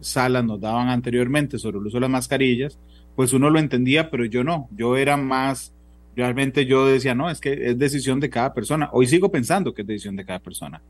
[0.00, 2.78] Salas nos daban anteriormente sobre el uso de las mascarillas,
[3.14, 4.68] pues uno lo entendía, pero yo no.
[4.74, 5.74] Yo era más,
[6.16, 8.88] realmente yo decía, no, es que es decisión de cada persona.
[8.92, 10.80] Hoy sigo pensando que es decisión de cada persona.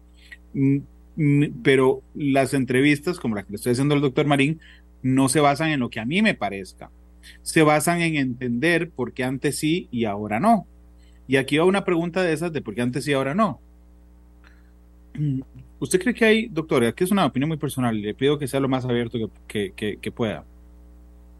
[0.54, 0.78] Mm,
[1.16, 4.60] mm, pero las entrevistas, como la que le estoy haciendo al doctor Marín,
[5.02, 6.90] no se basan en lo que a mí me parezca.
[7.42, 10.66] Se basan en entender por qué antes sí y ahora no.
[11.26, 13.60] Y aquí va una pregunta de esas de por qué antes sí y ahora no.
[15.80, 18.60] ¿Usted cree que hay, doctor, aquí es una opinión muy personal, le pido que sea
[18.60, 20.44] lo más abierto que, que, pueda,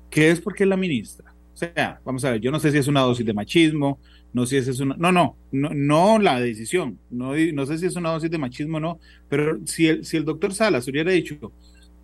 [0.08, 1.34] ¿Qué es porque es la ministra?
[1.52, 3.98] O sea, vamos a ver, yo no sé si es una dosis de machismo,
[4.32, 4.96] no sé si es una...
[4.96, 8.78] No, no, no, no la decisión, no, no sé si es una dosis de machismo
[8.78, 11.52] o no, pero si el, si el doctor Salas hubiera dicho,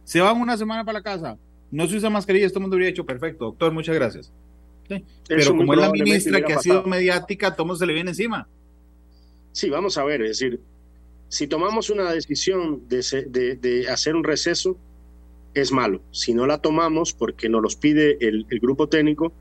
[0.06, 1.36] se van una semana para la casa,
[1.72, 4.32] no se usa mascarilla, todo el mundo hubiera dicho, perfecto, doctor, muchas gracias.
[5.26, 8.46] Pero como es la ministra que ha sido mediática, todo se le viene encima.
[9.50, 10.60] Sí, vamos a ver, es decir,
[11.28, 14.78] si tomamos una decisión de, de, hacer un receso,
[15.54, 16.02] es malo.
[16.12, 19.32] Si no la tomamos porque nos los pide el, grupo técnico,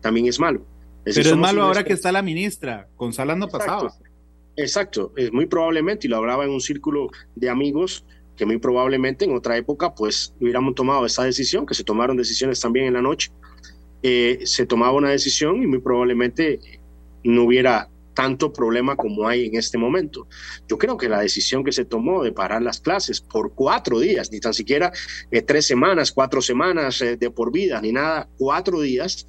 [0.00, 0.64] también es malo.
[1.04, 3.92] Pero es malo ahora que está la ministra, con Salando pasado.
[4.56, 9.24] Exacto, es muy probablemente, y lo hablaba en un círculo de amigos, que muy probablemente
[9.24, 13.02] en otra época pues hubiéramos tomado esa decisión, que se tomaron decisiones también en la
[13.02, 13.30] noche,
[14.02, 16.60] eh, se tomaba una decisión y muy probablemente
[17.24, 20.26] no hubiera tanto problema como hay en este momento.
[20.68, 24.30] Yo creo que la decisión que se tomó de parar las clases por cuatro días,
[24.32, 24.90] ni tan siquiera
[25.30, 29.26] eh, tres semanas, cuatro semanas eh, de por vida, ni nada, cuatro días,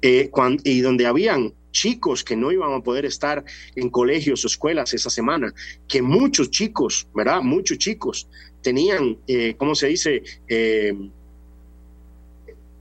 [0.00, 5.10] y donde habían chicos que no iban a poder estar en colegios o escuelas esa
[5.10, 5.52] semana,
[5.86, 7.40] que muchos chicos, ¿verdad?
[7.42, 8.28] Muchos chicos
[8.62, 9.18] tenían,
[9.56, 10.22] ¿cómo se dice?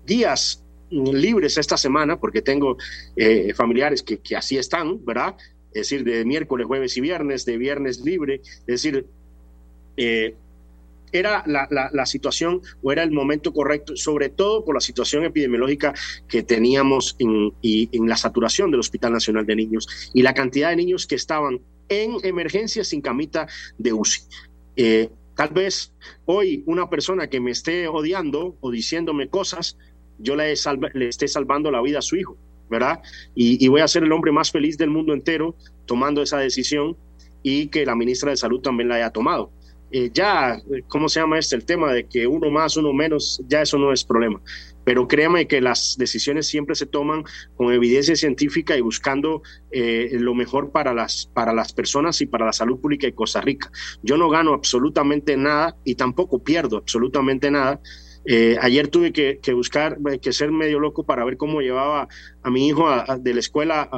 [0.07, 2.77] días libres esta semana, porque tengo
[3.15, 5.35] eh, familiares que, que, así están, ¿verdad?
[5.73, 9.05] Es decir, de miércoles, jueves y viernes, de viernes libre, es decir,
[9.97, 10.33] eh,
[11.11, 15.93] era la, la, situación o era el momento correcto, sobre todo por la situación epidemiológica
[16.27, 20.69] que teníamos en, y, en la saturación del Hospital Nacional de Niños y la cantidad
[20.69, 24.21] de niños que estaban en emergencia sin camita de UCI.
[24.75, 25.93] Eh, tal vez
[26.25, 29.77] hoy una persona que me esté odiando o diciéndome cosas,
[30.19, 30.53] yo le,
[30.93, 32.37] le esté salvando la vida a su hijo,
[32.69, 33.01] ¿verdad?
[33.35, 36.97] Y, voy a ser el hombre más feliz del mundo entero tomando esa decisión
[37.43, 39.51] y que la ministra de Salud también la haya tomado.
[39.91, 41.55] Eh, ya, ¿cómo se llama este?
[41.55, 44.41] El tema de que uno más, uno menos, ya eso no es problema.
[44.83, 47.23] Pero créame que las decisiones siempre se toman
[47.55, 52.45] con evidencia científica y buscando eh, lo mejor para las, para las personas y para
[52.45, 53.71] la salud pública de Costa Rica.
[54.01, 57.81] Yo no gano absolutamente nada y tampoco pierdo absolutamente nada
[58.29, 62.09] eh, ayer tuve que, buscar, eh, que ser medio loco para ver cómo llevaba
[62.43, 62.85] a mi hijo
[63.19, 63.89] de la escuela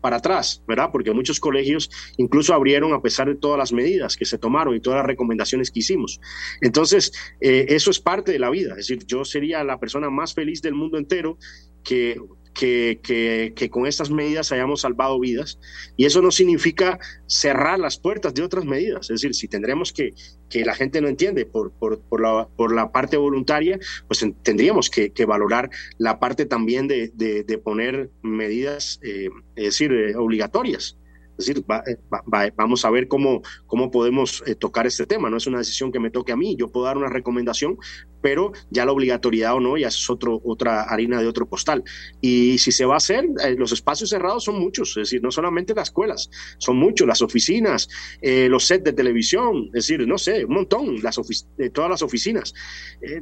[0.00, 0.90] para atrás, ¿verdad?
[0.92, 4.80] Porque muchos colegios incluso abrieron a pesar de todas las medidas que se tomaron y
[4.80, 6.20] todas las recomendaciones que hicimos.
[6.60, 8.70] Entonces, eh, eso es parte de la vida.
[8.72, 11.38] Es decir, yo sería la persona más feliz del mundo entero
[11.84, 12.20] que
[12.60, 15.58] que, que, con estas medidas hayamos salvado vidas.
[15.96, 19.10] Y eso no significa cerrar las puertas de otras medidas.
[19.10, 20.12] Es decir, si tendremos que,
[20.50, 24.90] que la gente no entiende por, por, por, la, por la parte voluntaria, pues tendríamos
[24.90, 30.96] que, valorar la parte también de, de, poner medidas, eh, es decir, eh, obligatorias.
[31.40, 35.30] Es decir, eh, vamos a ver cómo, cómo podemos tocar este tema.
[35.30, 36.56] No es una decisión que me toque a mí.
[36.56, 37.78] Yo puedo dar una recomendación,
[38.22, 41.82] pero ya la obligatoriedad o no, ya es otro, otra harina de otro postal.
[42.20, 45.30] Y si se va a hacer, eh, los espacios cerrados son muchos, es decir, no
[45.30, 47.88] solamente las escuelas, son muchos, las oficinas,
[48.20, 51.18] eh, los sets de televisión, es decir, no sé, un montón, las
[51.58, 52.54] eh, todas las oficinas,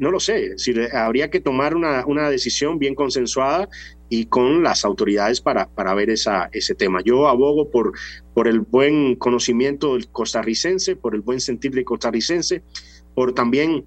[0.00, 3.68] no lo sé, es decir, habría que tomar una, una decisión bien consensuada
[4.08, 7.00] y con las autoridades para, para ver esa, ese tema.
[7.02, 7.92] Yo abogo por,
[8.34, 12.62] por el buen conocimiento del costarricense, por el buen sentir del costarricense,
[13.14, 13.84] por también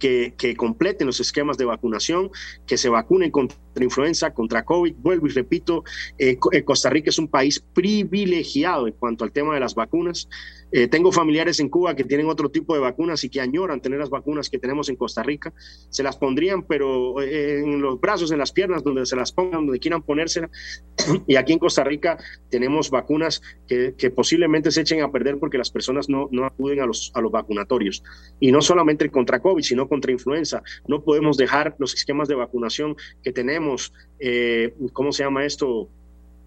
[0.00, 2.30] que, completen los esquemas de vacunación,
[2.66, 4.94] que se vacunen contra influenza, contra COVID.
[4.98, 5.84] Vuelvo y repito,
[6.18, 10.28] eh, eh, Costa Rica es un país privilegiado en cuanto al tema de las vacunas.
[10.72, 13.98] Eh, tengo familiares en Cuba que tienen otro tipo de vacunas y que añoran tener
[13.98, 15.52] las vacunas que tenemos en Costa Rica.
[15.88, 19.66] Se las pondrían, pero eh, en los brazos, en las piernas, donde se las pongan,
[19.66, 20.50] donde quieran ponérselas.
[21.26, 25.70] Y aquí en Costa Rica tenemos vacunas que, posiblemente se echen a perder porque las
[25.70, 28.02] personas no, no acuden a los, a los vacunatorios.
[28.40, 30.62] Y no solamente contra COVID, sino contra influenza.
[30.88, 33.69] No podemos dejar los esquemas de vacunación que tenemos,
[34.18, 35.88] eh, ¿cómo se llama esto?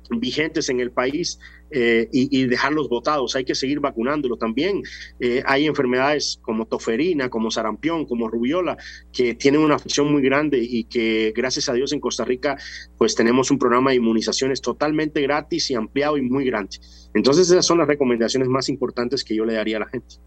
[0.09, 1.39] vigentes en el país
[1.71, 3.35] eh, y, dejarlos votados.
[3.35, 4.83] Hay que seguir vacunándolo también.
[5.19, 8.77] Eh, hay enfermedades como toferina, como sarampión, como rubiola,
[9.11, 12.57] que tienen una afección muy grande y que gracias a Dios en Costa Rica
[12.97, 16.77] pues tenemos un programa de inmunizaciones totalmente gratis y ampliado y muy grande.
[17.13, 20.17] Entonces esas son las recomendaciones más importantes que yo le daría a la gente.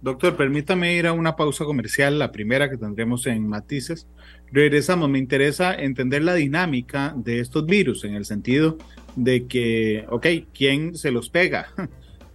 [0.00, 4.06] Doctor, permítame ir a una pausa comercial, la primera que tendremos en Matices.
[4.52, 8.78] Regresamos, me interesa entender la dinámica de estos virus en el sentido
[9.16, 11.68] de que, ok, ¿quién se los pega?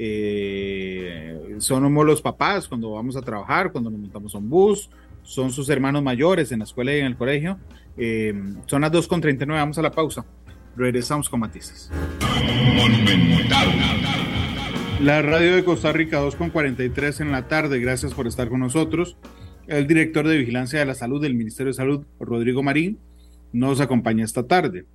[0.05, 4.89] Eh, somos los papás cuando vamos a trabajar, cuando nos montamos un bus,
[5.21, 7.59] son sus hermanos mayores en la escuela y en el colegio.
[7.95, 8.33] Eh,
[8.65, 10.25] son las 2.39, vamos a la pausa.
[10.75, 11.91] Regresamos con Matices.
[14.99, 19.15] La radio de Costa Rica 2.43 en la tarde, gracias por estar con nosotros.
[19.67, 22.97] El director de Vigilancia de la Salud del Ministerio de Salud, Rodrigo Marín,
[23.53, 24.85] nos acompaña esta tarde.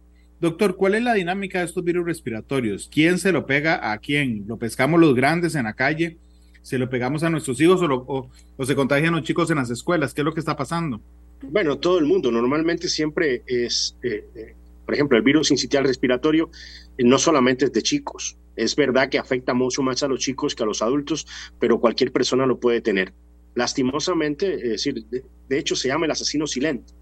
[0.41, 2.89] Doctor, ¿cuál es la dinámica de estos virus respiratorios?
[2.93, 4.45] ¿Quién se lo pega a quién?
[4.47, 6.19] ¿Lo pescamos los grandes en la calle?
[6.61, 8.31] ¿Se lo pegamos a nuestros hijos o,
[8.64, 10.12] se contagian los chicos en las escuelas?
[10.12, 11.01] ¿Qué es lo que está pasando?
[11.43, 12.31] Bueno, todo el mundo.
[12.31, 14.55] Normalmente siempre es, eh, eh,
[14.85, 16.51] por ejemplo, el virus incitial respiratorio
[16.99, 18.37] eh, no solamente es de chicos.
[18.55, 21.27] Es verdad que afecta mucho más a los chicos que a los adultos,
[21.59, 23.14] pero cualquier persona lo puede tener.
[23.59, 26.93] Lastimosamente, es decir, de, hecho se llama el asesino silente.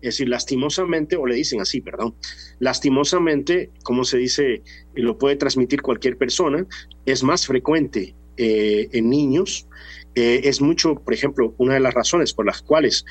[0.00, 2.14] Es decir, lastimosamente, o le dicen así, perdón,
[2.60, 4.62] lastimosamente, como se dice,
[4.94, 6.64] lo puede transmitir cualquier persona,
[7.06, 9.66] es más frecuente eh, en niños,
[10.14, 13.04] eh, es mucho, por ejemplo, una de las razones por las cuales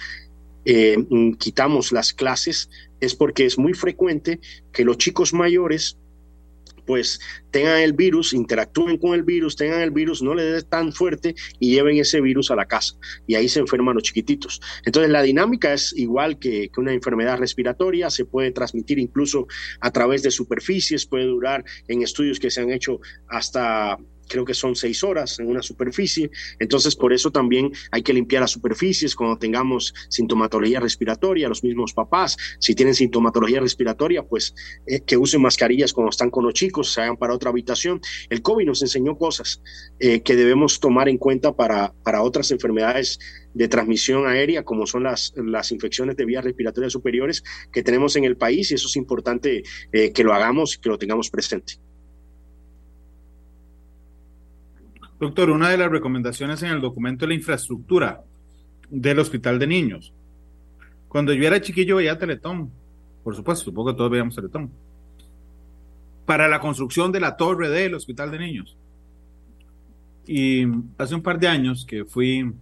[0.63, 0.95] eh,
[1.37, 2.69] quitamos las clases
[3.01, 4.39] es porque es muy frecuente
[4.71, 5.97] que los chicos mayores
[6.85, 7.19] pues
[7.51, 11.35] tengan el virus, interactúen con el virus, tengan el virus, no le dé tan fuerte
[11.59, 12.95] y lleven ese virus a la casa.
[13.27, 14.61] Y ahí se enferman los chiquititos.
[14.85, 19.47] Entonces la dinámica es igual que una enfermedad respiratoria, se puede transmitir incluso
[19.79, 23.97] a través de superficies, puede durar en estudios que se han hecho hasta
[24.27, 26.29] creo que son seis horas en una superficie.
[26.59, 31.93] Entonces, por eso también hay que limpiar las superficies cuando tengamos sintomatología respiratoria, los mismos
[31.93, 34.53] papás, si tienen sintomatología respiratoria, pues
[34.87, 38.01] eh, que usen mascarillas cuando están con los chicos, se hagan para otra habitación.
[38.29, 39.61] El COVID nos enseñó cosas
[39.99, 43.19] eh, que debemos tomar en cuenta para, para otras enfermedades
[43.53, 48.25] de transmisión aérea, como son las, las infecciones de vías respiratorias superiores que tenemos en
[48.25, 51.79] el país, y eso es importante eh, que lo hagamos y que lo tengamos presente.
[55.25, 58.21] Doctor, una de las recomendaciones en el documento es la infraestructura
[58.91, 60.13] del hospital de niños.
[61.07, 62.69] Cuando yo era chiquillo veía Teletón,
[63.23, 64.69] por supuesto, supongo que todos veíamos Teletón,
[66.27, 68.77] para la construcción de la torre del hospital de niños.
[70.27, 70.67] Y
[70.99, 72.53] hace un par de años que fui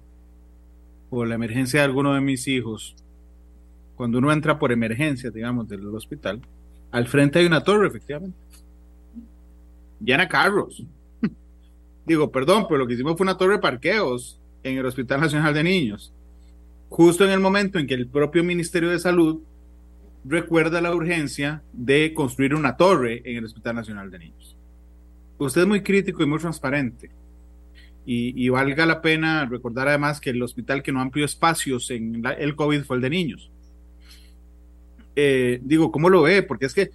[1.10, 2.96] por la emergencia de alguno de mis hijos,
[3.98, 6.40] cuando uno entra por emergencia, digamos, del hospital,
[6.92, 8.38] al frente hay una torre, efectivamente.
[10.00, 10.82] Llena carros,
[12.06, 15.54] Digo, perdón, pero lo que hicimos fue una torre de parqueos en el Hospital Nacional
[15.54, 16.14] de Niños.
[16.90, 19.42] Justo en el momento en que el propio Ministerio de Salud
[20.26, 24.58] recuerda la urgencia de construir una torre en el Hospital Nacional de Niños.
[25.38, 27.10] Usted es muy crítico y muy transparente.
[28.06, 32.54] Y, valga la pena recordar además que el hospital que no amplió espacios en el
[32.54, 33.50] COVID fue el de niños.
[35.16, 36.44] Eh, digo, ¿cómo lo ve?
[36.44, 36.92] Porque es que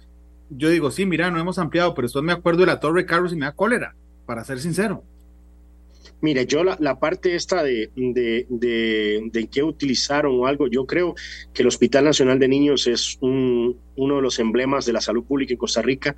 [0.51, 3.33] yo digo, sí, mira, no hemos ampliado, pero después me acuerdo de la torre Carlos
[3.33, 3.95] y me da cólera
[4.29, 5.03] para ser sincero.
[6.21, 8.45] Mire, yo la, parte esta de, de,
[9.31, 11.15] de, qué utilizaron o algo, yo creo
[11.51, 15.53] que el Hospital Nacional de Niños es uno de los emblemas de la salud pública
[15.53, 16.15] en Costa Rica.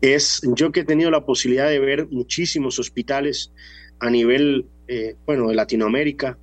[0.00, 3.52] Es yo que he tenido la posibilidad de ver muchísimos hospitales
[4.00, 6.36] a nivel, eh, bueno, de Latinoamérica,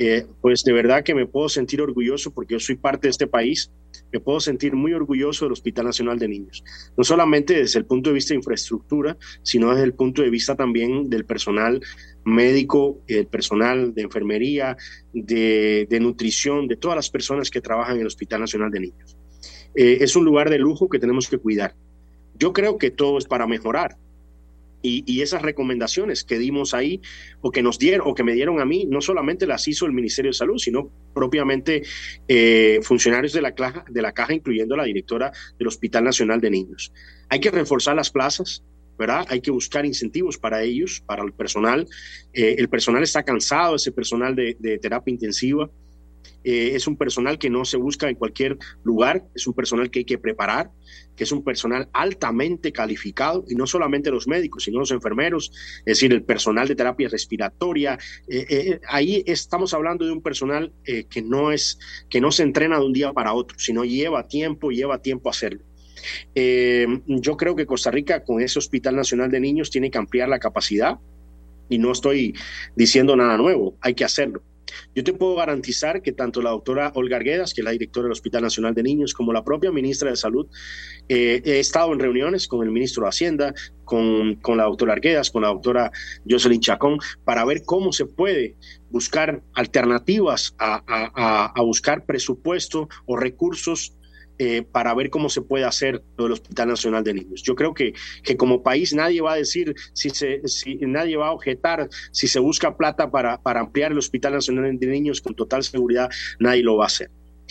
[0.00, 3.28] eh, pues de verdad que me puedo sentir orgulloso porque yo soy parte de este
[3.28, 3.70] país
[4.12, 6.64] me puedo sentir muy orgulloso del Hospital Nacional de Niños,
[6.96, 10.56] no solamente desde el punto de vista de infraestructura, sino desde el punto de vista
[10.56, 11.80] también del personal
[12.24, 14.76] médico, el personal de enfermería,
[15.12, 19.16] de, nutrición, de todas las personas que trabajan en el Hospital Nacional de Niños.
[19.74, 21.74] Eh, es un lugar de lujo que tenemos que cuidar.
[22.38, 23.96] Yo creo que todo es para mejorar,
[24.82, 27.00] y, esas recomendaciones que dimos ahí
[27.40, 29.92] o que nos dieron o que me dieron a mí, no solamente las hizo el
[29.92, 31.82] Ministerio de Salud, sino propiamente
[32.28, 36.50] eh, funcionarios de la, caja, de la caja, incluyendo la directora del Hospital Nacional de
[36.50, 36.92] Niños.
[37.28, 38.62] Hay que reforzar las plazas,
[38.98, 39.26] ¿verdad?
[39.28, 41.86] Hay que buscar incentivos para ellos, para el personal.
[42.32, 45.68] Eh, el personal está cansado, ese personal de, de terapia intensiva.
[46.44, 50.00] Eh, es un personal que no se busca en cualquier lugar, es un personal que
[50.00, 50.70] hay que preparar,
[51.16, 55.50] que es un personal altamente calificado, y no solamente los médicos, sino los enfermeros,
[55.80, 57.98] es decir, el personal de terapia respiratoria.
[58.28, 62.78] Eh, eh, ahí estamos hablando de un personal que, no es, que no se entrena
[62.78, 65.62] de un día para otro, sino lleva tiempo, lleva tiempo hacerlo.
[66.34, 70.28] Eh, yo creo que Costa Rica con ese Hospital Nacional de Niños tiene que ampliar
[70.28, 70.98] la capacidad
[71.68, 72.34] y no estoy
[72.76, 74.42] diciendo nada nuevo, hay que hacerlo.
[74.94, 78.12] Yo te puedo garantizar que tanto la doctora Olga Arguedas, que es la directora del
[78.12, 80.46] Hospital Nacional de Niños, como la propia ministra de Salud,
[81.08, 83.54] eh, he estado en reuniones con el ministro de Hacienda,
[83.84, 85.90] con, con la doctora Arguedas, con la doctora
[86.28, 88.56] Jocelyn Chacón, para ver cómo se puede
[88.90, 93.97] buscar alternativas a, a, a buscar presupuesto o recursos
[94.38, 97.42] eh, para ver cómo se puede hacer lo del Hospital Nacional de Niños.
[97.42, 101.28] Yo creo que, que como país nadie va a decir, si, se, si nadie va
[101.28, 105.34] a objetar, si se busca plata para, para ampliar el Hospital Nacional de Niños, con
[105.34, 106.08] total seguridad
[106.38, 107.10] nadie lo va a hacer.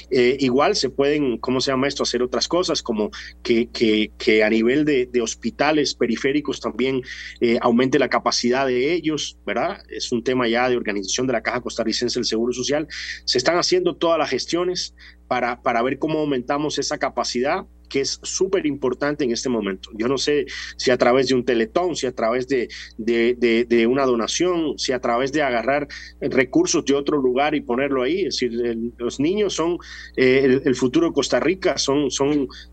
[0.10, 3.10] Eh, igual se pueden, ¿cómo se llama esto?, hacer otras cosas, como
[3.44, 7.02] que, que, que a nivel de, de, hospitales periféricos también
[7.42, 9.82] eh, aumente la capacidad de ellos, ¿verdad?
[9.90, 12.88] Es un tema ya de organización de la Caja Costarricense del Seguro Social.
[13.26, 14.96] Se están haciendo todas las gestiones
[15.28, 19.90] para, para ver cómo aumentamos esa capacidad que es súper importante en este momento.
[19.94, 20.46] Yo no sé
[20.78, 22.68] si a través de un teletón, si a través de,
[22.98, 25.88] de, una donación, si a través de agarrar
[26.20, 28.22] recursos de otro lugar y ponerlo ahí.
[28.22, 28.52] Es decir,
[28.98, 29.78] los niños son
[30.16, 32.08] eh, el, futuro de Costa Rica, son,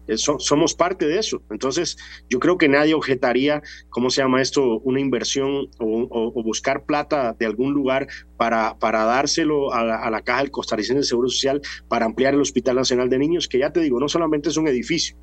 [0.08, 1.42] eh, son, somos parte de eso.
[1.50, 1.96] Entonces,
[2.28, 4.80] yo creo que nadie objetaría, ¿cómo se llama esto?
[4.80, 10.22] Una inversión o buscar plata de algún lugar para, para dárselo a la, a la
[10.22, 13.72] Caja del Costarricense de Seguro Social para ampliar el Hospital Nacional de Niños, que ya
[13.72, 15.16] te digo, no solamente es un edificio,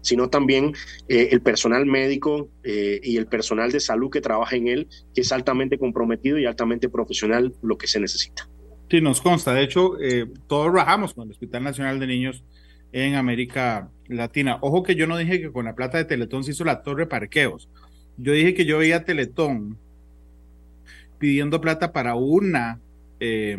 [0.00, 0.74] sino también
[1.08, 5.22] eh, el personal médico eh, y el personal de salud que trabaja en él, que
[5.22, 8.48] es altamente comprometido y altamente profesional lo que se necesita.
[8.90, 9.52] Sí, nos consta.
[9.52, 12.44] De hecho, eh, todos rajamos con el Hospital Nacional de Niños
[12.92, 14.58] en América Latina.
[14.62, 17.06] Ojo que yo no dije que con la plata de Teletón se hizo la torre
[17.06, 17.68] parqueos.
[18.16, 19.78] Yo dije que yo veía Teletón
[21.18, 22.80] pidiendo plata para una
[23.20, 23.58] eh,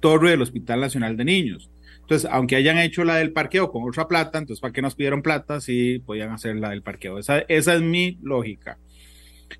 [0.00, 1.70] torre del Hospital Nacional de Niños.
[2.00, 5.22] Entonces, aunque hayan hecho la del parqueo con otra plata, entonces, ¿para qué nos pidieron
[5.22, 7.18] plata si podían hacer la del parqueo?
[7.18, 8.78] Esa, es mi lógica.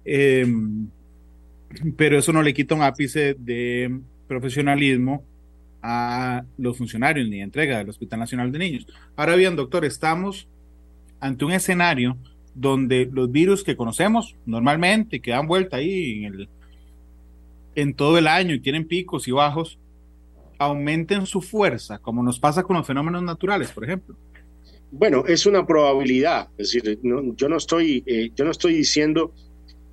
[0.04, 0.46] Eh,
[1.96, 5.24] pero eso no le quita un ápice de profesionalismo
[5.82, 8.86] a los funcionarios ni de entrega del Hospital Nacional de Niños.
[9.16, 10.48] Ahora bien, doctor, estamos
[11.20, 12.16] ante un escenario
[12.54, 16.48] donde los virus que conocemos normalmente, que dan vuelta ahí en, el,
[17.74, 19.78] en todo el año y tienen picos y bajos,
[20.58, 24.16] aumenten su fuerza, como nos pasa con los fenómenos naturales, por ejemplo?
[24.90, 26.48] Bueno, es una probabilidad.
[26.58, 29.32] Es decir, no, yo, no estoy, eh, yo no estoy diciendo,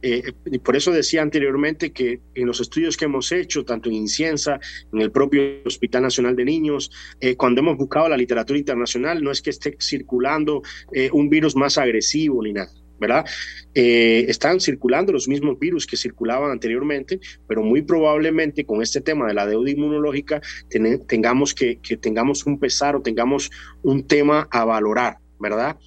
[0.02, 0.32] eh,
[0.64, 4.60] por eso decía anteriormente que en los estudios que hemos hecho, tanto en Inciensa,
[4.94, 9.32] en el propio Hospital Nacional de Niños, eh, cuando hemos buscado la literatura internacional, no
[9.32, 10.62] es que esté circulando
[10.92, 12.72] eh, un virus más agresivo ni nada.
[13.00, 13.26] ¿Verdad?
[13.74, 19.28] Eh, están circulando los mismos virus que circulaban anteriormente, pero muy probablemente con este tema
[19.28, 23.50] de la deuda inmunológica ten, tengamos que, que tengamos un pesar o tengamos
[23.84, 25.78] un tema a valorar, ¿verdad?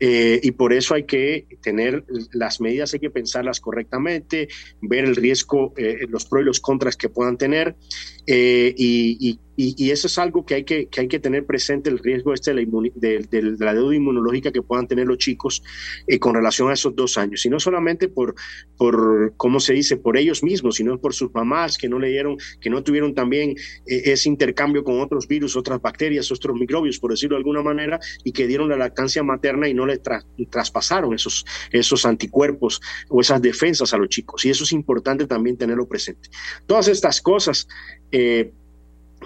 [0.00, 4.48] Eh, y por eso hay que tener las medidas, hay que pensarlas correctamente,
[4.82, 7.76] ver el riesgo, eh, los pros y los contras que puedan tener.
[8.26, 12.34] Eh, y, eso es algo que hay que, que hay que tener presente, el riesgo
[12.34, 15.62] este de la, de, de la deuda inmunológica que puedan tener los chicos
[16.08, 17.46] eh, con relación a esos dos años.
[17.46, 18.34] Y no solamente por,
[18.76, 22.36] por, ¿cómo se dice?, por ellos mismos, sino por sus mamás que no le dieron,
[22.60, 23.50] que no tuvieron también
[23.86, 28.00] eh, ese intercambio con otros virus, otras bacterias, otros microbios, por decirlo de alguna manera,
[28.24, 33.20] y que dieron la lactancia materna y no le tra traspasaron esos, esos anticuerpos o
[33.20, 34.44] esas defensas a los chicos.
[34.44, 36.28] Y eso es importante también tenerlo presente.
[36.66, 37.68] Todas estas cosas
[38.16, 38.52] eh,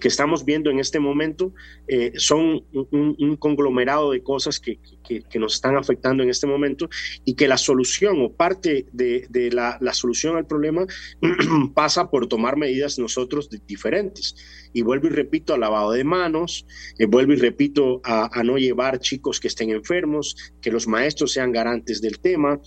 [0.01, 1.53] que estamos viendo en este momento
[1.87, 6.89] eh, son un, conglomerado de cosas que, que, nos están afectando en este momento
[7.25, 10.87] y que la solución o parte de, la, solución al problema
[11.75, 14.35] pasa por tomar medidas nosotros diferentes.
[14.73, 16.67] Y vuelvo y repito, a lavado de manos,
[16.99, 21.53] eh, vuelvo y repito a, no llevar chicos que estén enfermos, que los maestros sean
[21.53, 22.61] garantes del tema,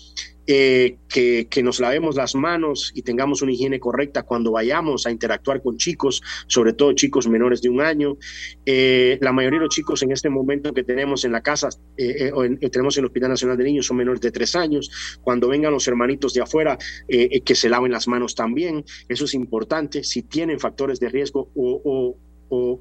[0.54, 5.62] eh, que, nos lavemos las manos y tengamos una higiene correcta cuando vayamos a interactuar
[5.62, 8.18] con chicos, sobre todo chicos menores de un año.
[8.66, 12.32] Eh, la mayoría de los chicos en este momento que tenemos en la casa eh,
[12.34, 15.20] o en, tenemos en el Hospital Nacional de Niños son menores de tres años.
[15.22, 16.78] Cuando vengan los hermanitos de afuera,
[17.08, 18.84] que se laven las manos también.
[19.08, 20.04] Eso es importante.
[20.04, 22.18] Si tienen factores de riesgo o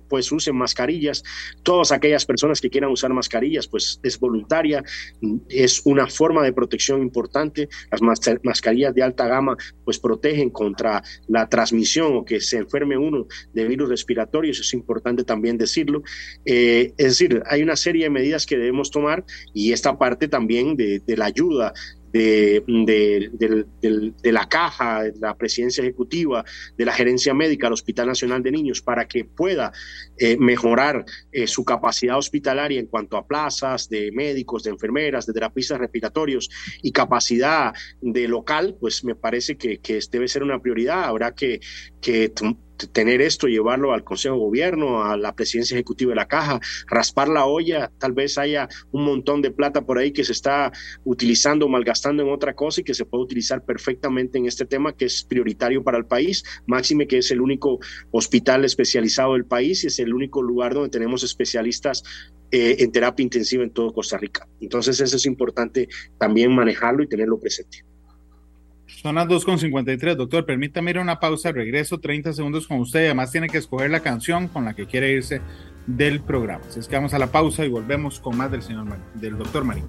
[0.08, 1.22] pues usen mascarillas.
[1.62, 4.82] Todas aquellas personas que quieran usar mascarillas, pues es voluntaria,
[5.48, 7.68] es una forma de protección importante.
[7.90, 8.02] Las
[8.42, 13.64] mascarillas de alta gama pues protegen contra la transmisión o que se enferme uno de
[13.66, 16.02] virus respiratorios, es importante también decirlo.
[16.44, 20.76] Eh, es decir, hay una serie de medidas que debemos tomar y esta parte también
[20.76, 21.72] de la ayuda
[22.12, 26.44] de, de, la caja, de la presidencia ejecutiva,
[26.76, 29.72] de la gerencia médica del Hospital Nacional de Niños para que pueda
[30.18, 35.32] eh, mejorar eh, su capacidad hospitalaria en cuanto a plazas de médicos, de enfermeras, de
[35.32, 36.50] terapistas respiratorios
[36.82, 41.04] y capacidad de local, pues me parece que, que debe ser una prioridad.
[41.04, 41.60] Habrá que,
[42.00, 42.32] que
[42.88, 47.28] tener esto, llevarlo al Consejo de Gobierno, a la presidencia ejecutiva de la caja, raspar
[47.28, 50.72] la olla, tal vez haya un montón de plata por ahí que se está
[51.04, 55.06] utilizando, malgastando en otra cosa y que se puede utilizar perfectamente en este tema que
[55.06, 57.78] es prioritario para el país, máxime que es el único
[58.10, 62.02] hospital especializado del país y es el único lugar donde tenemos especialistas
[62.52, 64.48] eh, en terapia intensiva en todo Costa Rica.
[64.60, 67.84] Entonces eso es importante también manejarlo y tenerlo presente.
[68.96, 70.44] Son las 2.53, doctor.
[70.44, 73.06] Permítame ir a una pausa, regreso 30 segundos con usted.
[73.06, 75.40] Además, tiene que escoger la canción con la que quiere irse
[75.86, 76.64] del programa.
[76.68, 79.64] Así es que vamos a la pausa y volvemos con más del señor del doctor
[79.64, 79.84] Marín.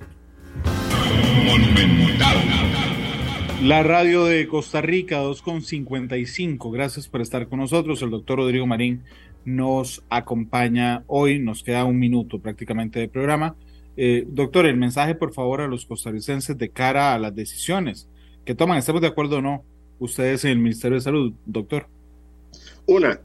[3.62, 6.72] La radio de Costa Rica 2.55.
[6.72, 8.02] Gracias por estar con nosotros.
[8.02, 9.04] El doctor Rodrigo Marín
[9.46, 11.40] nos acompaña hoy.
[11.40, 13.56] Nos queda un minuto prácticamente de programa.
[13.98, 18.08] Eh, doctor, el mensaje por favor a los costarricenses de cara a las decisiones
[18.46, 19.64] que toman, estemos de acuerdo o no,
[20.00, 21.88] ustedes en el Ministerio de Salud, doctor?
[22.86, 23.22] Una,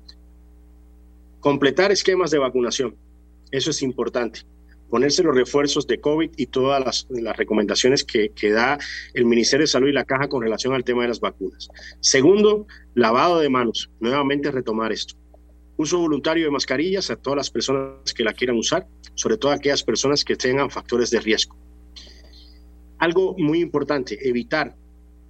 [1.40, 2.96] completar esquemas de vacunación.
[3.50, 4.40] Eso es importante.
[4.90, 8.78] Ponerse los refuerzos de COVID y todas las, recomendaciones que, que, da
[9.14, 11.68] el Ministerio de Salud y la Caja con relación al tema de las vacunas.
[12.00, 13.90] Segundo, lavado de manos.
[13.98, 15.14] Nuevamente retomar esto.
[15.76, 19.82] Uso voluntario de mascarillas a todas las personas que la quieran usar, sobre todo aquellas
[19.82, 21.56] personas que tengan factores de riesgo.
[22.98, 24.74] Algo muy importante, evitar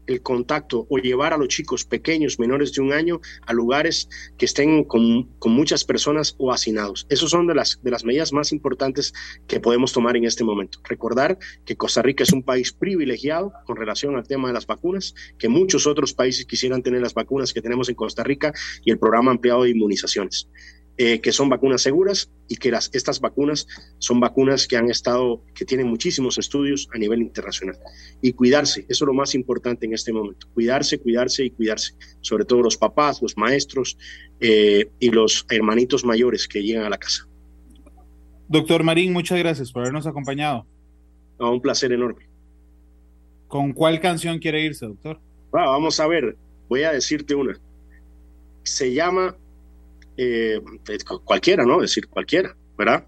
[0.07, 4.47] el contacto o llevar a los chicos pequeños, menores de un año, a lugares que
[4.47, 7.07] estén con, muchas personas o hacinados.
[7.09, 9.15] Esas son de las, de las medidas más importantes
[9.47, 10.81] que podemos tomar en este momento.
[10.85, 15.15] Recordar que Costa Rica es un país privilegiado con relación al tema de las vacunas,
[15.39, 18.53] que muchos otros países quisieran tener las vacunas que tenemos en Costa Rica
[18.85, 20.49] y el programa ampliado de inmunizaciones.
[20.99, 23.66] Eh, que son vacunas seguras y que las, estas vacunas
[23.99, 27.78] son vacunas que han estado, que tienen muchísimos estudios a nivel internacional.
[28.22, 31.92] Y cuidarse, eso es lo más importante en este momento, cuidarse, cuidarse y cuidarse,
[32.22, 33.99] sobre todo los papás, los maestros
[34.40, 37.28] eh, y los hermanitos mayores que llegan a la casa.
[38.49, 40.66] Doctor Marín, muchas gracias por habernos acompañado.
[41.38, 42.26] un placer enorme.
[43.49, 45.20] ¿Con cuál canción quiere irse, doctor?
[45.53, 46.38] vamos a ver,
[46.70, 47.61] voy a decirte una.
[48.62, 49.36] Se llama
[50.17, 50.61] eh,
[51.25, 51.77] cualquiera, ¿no?
[51.83, 53.07] Es decir, cualquiera, ¿verdad?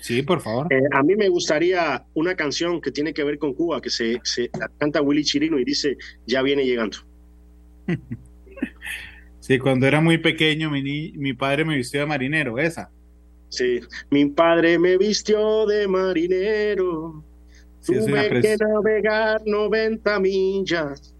[0.00, 0.72] Sí, por favor.
[0.72, 4.20] Eh, a mí me gustaría una canción que tiene que ver con Cuba, que se,
[4.24, 5.96] se canta Willy Chirino y dice,
[6.26, 6.98] ya viene llegando.
[9.40, 12.90] sí, cuando era muy pequeño, mi, mi padre me vistió de marinero, esa.
[13.50, 13.80] Sí,
[14.10, 17.24] mi padre me vistió de marinero.
[17.84, 21.14] Tuve que navegar 90 millas.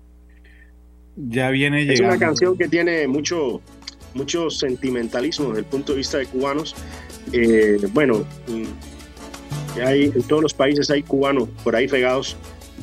[1.16, 1.94] Ya viene llegando.
[1.94, 3.62] Es una canción que tiene mucho,
[4.18, 6.74] mucho sentimentalismo desde el punto de vista de cubanos.
[7.32, 12.36] Eh, bueno, mm, hay, en todos los países hay cubanos por ahí regados.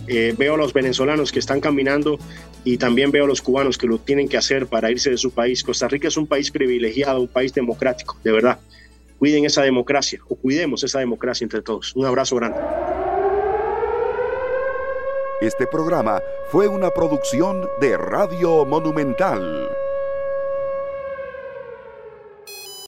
[0.07, 2.17] Eh, veo a los venezolanos que están caminando
[2.63, 5.31] y también veo a los cubanos que lo tienen que hacer para irse de su
[5.31, 5.63] país.
[5.63, 8.59] Costa Rica es un país privilegiado, un país democrático, de verdad.
[9.19, 11.95] Cuiden esa democracia o cuidemos esa democracia entre todos.
[11.95, 12.59] Un abrazo grande.
[15.41, 19.69] Este programa fue una producción de Radio Monumental.